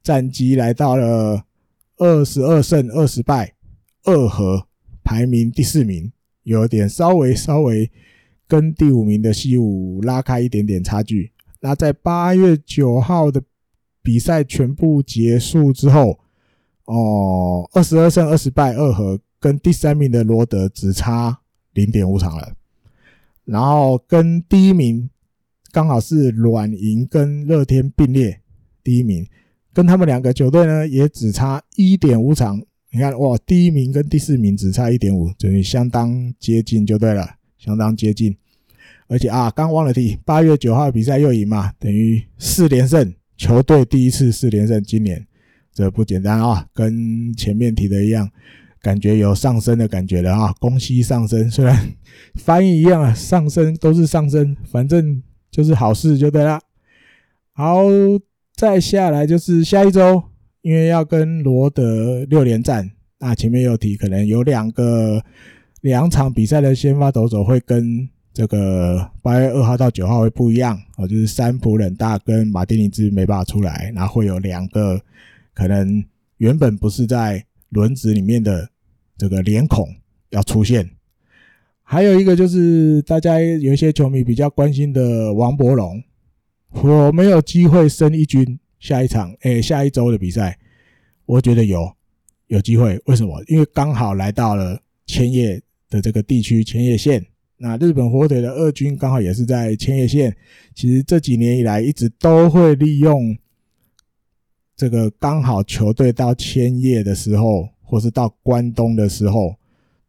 [0.02, 1.44] 战绩来到了
[1.98, 3.54] 二十二胜二十败
[4.04, 4.68] 二和，
[5.04, 6.12] 排名第四名，
[6.44, 7.92] 有点稍微稍微。
[8.48, 11.32] 跟第五名的西武拉开一点点差距。
[11.60, 13.40] 那在八月九号的
[14.02, 16.20] 比赛全部结束之后，
[16.86, 21.42] 哦，二十二胜二十败二和，跟第三名的罗德只差
[21.74, 22.54] 零点五场了。
[23.50, 25.10] 然后跟第一名
[25.72, 28.42] 刚好是软银跟乐天并列
[28.84, 29.28] 第一名，
[29.74, 32.62] 跟他们两个球队呢也只差一点五场。
[32.92, 37.36] 你看哇，第一名跟第四名只差一点五，等于相当接近就对了。
[37.58, 38.38] 相当接近，
[39.08, 45.28] 而且啊，刚忘了提，八月九号比赛又赢嘛，等于四连胜，球队第一次四连胜，今年
[45.74, 48.32] 这不简单啊，跟前面提的一样，
[48.82, 51.92] 感觉有上升的感觉了啊，宫西上升，虽然
[52.36, 55.22] 翻译一样啊，上升都是上升，反正
[55.52, 56.60] 就是好事就对了。
[57.54, 57.84] 好，
[58.56, 60.24] 再下来就是下一周，
[60.62, 65.24] 因为要跟罗德六连战，那前面有提，可能有两个。
[65.82, 75.00] 两场比赛的先发投手会跟这个八月二号到九号会不一样哦，就是三浦冷大跟马丁尼兹没办法出来，然后会有两个
[75.54, 76.04] 可能
[76.36, 78.70] 原本不是在轮子里面的
[79.18, 79.88] 这个脸孔
[80.30, 80.90] 要出现，
[81.84, 86.04] 还有一个就是大家有一些球迷比较关心的王柏融，
[86.84, 90.58] 我没有机会升一军下一场，诶，下一周的比赛，
[91.26, 91.92] 我觉得有
[92.48, 93.44] 有机会，为什么？
[93.48, 95.62] 因为刚好来到了千叶。
[95.92, 97.26] 的这个地区千叶县，
[97.58, 100.38] 那日本火腿的二军刚好也是在千叶县。
[100.76, 103.36] 其实这几年以来一直都会利用
[104.80, 109.54] 这个刚好球队到千叶的时候，或是到关东的时候，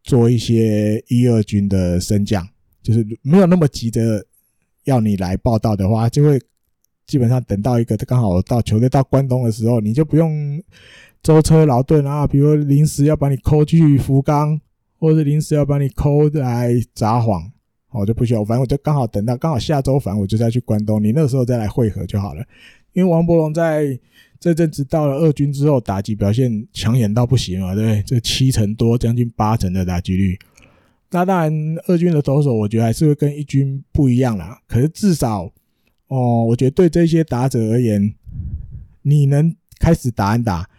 [0.01, 2.47] 做一些一二军的升降，
[2.81, 4.25] 就是没有那么急着
[4.85, 6.41] 要你来报道的话，就会
[7.05, 10.63] 基本上等到一个刚好到球队到关东的时候，你就不用
[11.21, 14.59] 舟车劳顿啊，比如临时要把你扣去福冈。
[14.97, 17.43] 或者临时要把你抠来札幌，
[17.89, 22.45] 我就不需要，反正我就刚好等到刚好下周，反正我就再去关东，你那时候再来汇合就好了。
[22.93, 23.99] 因为王柏融在
[24.41, 28.03] 这阵子到了二军之后，打击表现抢眼到不行嘛，对不对？
[28.03, 30.37] 这七成多，将近八成的打击率。
[31.11, 34.59] 那当然，二军的投手我觉得还是会跟一军不一样啦。
[34.67, 35.49] 可是至少，
[36.07, 38.13] 哦，我觉得对这些打者而言，
[39.03, 40.69] 你能开始打安打，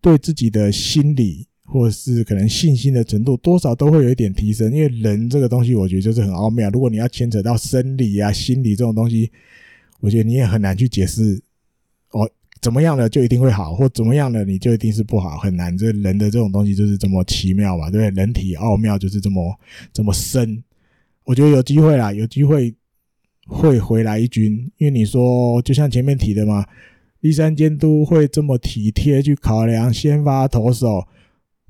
[0.00, 1.46] 对自己的心理。
[1.68, 6.70] 或是可能信心的程度多少都会有一点提升，因为人这个东西，我觉得就是很奥妙。
[6.70, 9.28] 如果你要牵扯到生理啊、心理这种东西，
[9.98, 11.42] 我觉得你也很难去解释。
[12.60, 15.76] 怎么样的就一定会好，或怎么样的你就一定是不好，很难。
[15.76, 18.22] 这人的这种东西就是这么奇妙嘛，对不对？
[18.22, 19.58] 人体奥妙就是这么
[19.92, 20.62] 这么深。
[21.24, 22.74] 我觉得有机会啦，有机会
[23.46, 26.64] 会回来一军，因为你说就像前面提的嘛，
[27.20, 31.06] 第三监督会这么体贴去考量先发投手。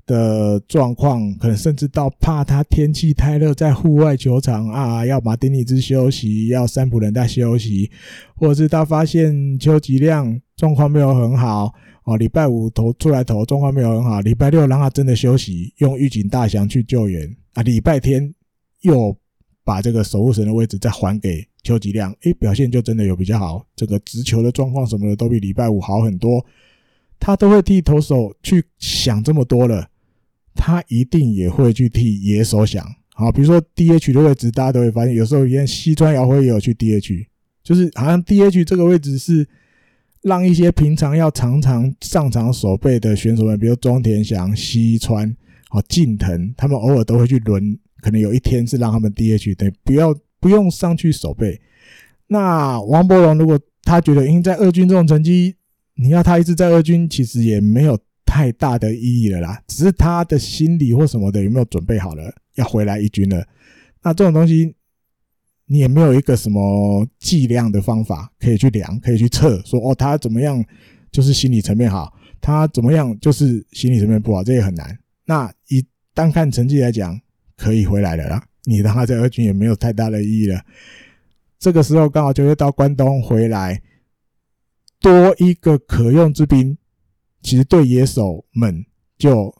[0.07, 7.91] 的状况，可能甚至到怕他天气太热，在户外球场啊，要马丁尼兹休息，要三浦人大休息，
[8.35, 11.71] 或者是他发现邱吉亮状况没有很好
[12.05, 18.33] 哦，礼拜五投出来投状况没有很好，礼拜六让他真的休息，用预警大翔去救援啊，礼拜天
[18.81, 19.15] 又
[19.65, 26.45] 把这个守护神的位置再还给邱吉亮，诶，表现就真的有比较好，这个直球的状况什么的都比礼拜五好很多，
[27.19, 29.85] 他都会替投手去想这么多了，
[30.57, 32.83] 他一定也会去替野手想，
[33.13, 37.25] 好，比如说 DH 的位置，大家都会发现，有时候连西川遥辉也有去 DH，
[37.63, 39.47] 就是好像 DH 这个位置是。
[40.23, 45.33] 让一些平常要常常上场守备的选手们，比如中田翔、西川、
[45.69, 51.61] 好近藤，他们偶尔都会去轮，可能有一天是让他们 DH，对，不要不用上去守备。
[52.25, 55.55] 那王柏融如果他觉得，因为在二军这种成绩，
[55.95, 57.97] 你要他一直在二军，其实也没有
[58.27, 59.59] 太大的意义了啦。
[59.65, 63.47] 只是他的心理或什么的有没有准备好了，要回来一军了。
[64.03, 64.75] 那这种东西。
[65.69, 70.63] 你也没有一个什么计量的方法可以去量，可以去测，说哦，他怎么样
[71.11, 74.97] 就是心理层面好，他怎么样就是心理层面不好，这也很难。
[75.25, 77.19] 那以单看成绩来讲，
[77.57, 78.41] 可以回来了啦。
[78.63, 80.61] 你让他在二军也没有太大的意义了。
[81.59, 83.81] 这个时候刚好就会到关东回来，
[85.01, 86.77] 多一个可用之兵，
[87.47, 88.85] 其实对野手们
[89.17, 89.55] 就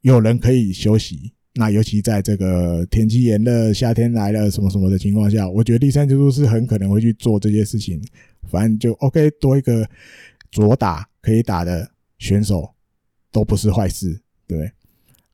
[0.00, 1.34] 有人可以休息。
[1.52, 8.00] 那尤其在这个天气炎热、夏天来了什么什么的情况下，我觉得第三球是很可能会去做这些事情。
[8.48, 9.86] 反正就 OK，多一个
[10.50, 11.86] 左打可以打的
[12.18, 12.70] 选手
[13.30, 14.72] 都不是坏事，对。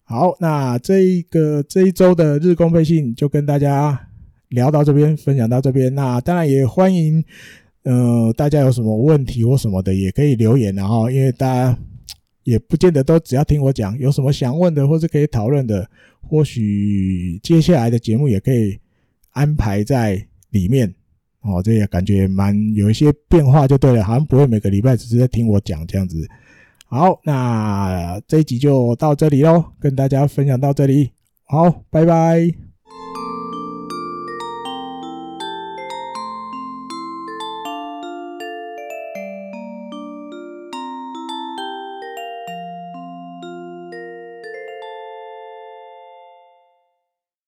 [0.02, 4.08] 好，那这一个这一周的日工配信就跟大家
[4.48, 5.94] 聊到这边，分享到这边。
[5.94, 7.24] 那当然也欢迎，
[7.84, 11.78] 呃，大家有什么问题或什么的也可以留言，然后因为大家。
[12.44, 15.88] 也不见得都只要听我讲，有什么想问的或是可以讨论的，
[16.20, 18.78] 或许接下来的节目也可以
[19.30, 20.92] 安排在里面
[21.40, 21.62] 哦。
[21.62, 26.28] 这也感觉蛮有一些变化就对了，好像不会每个礼拜只是在听我讲这样子。
[26.86, 31.10] 好，那这一集就到这里喽，跟大家分享到这里，
[31.44, 32.71] 好，拜拜。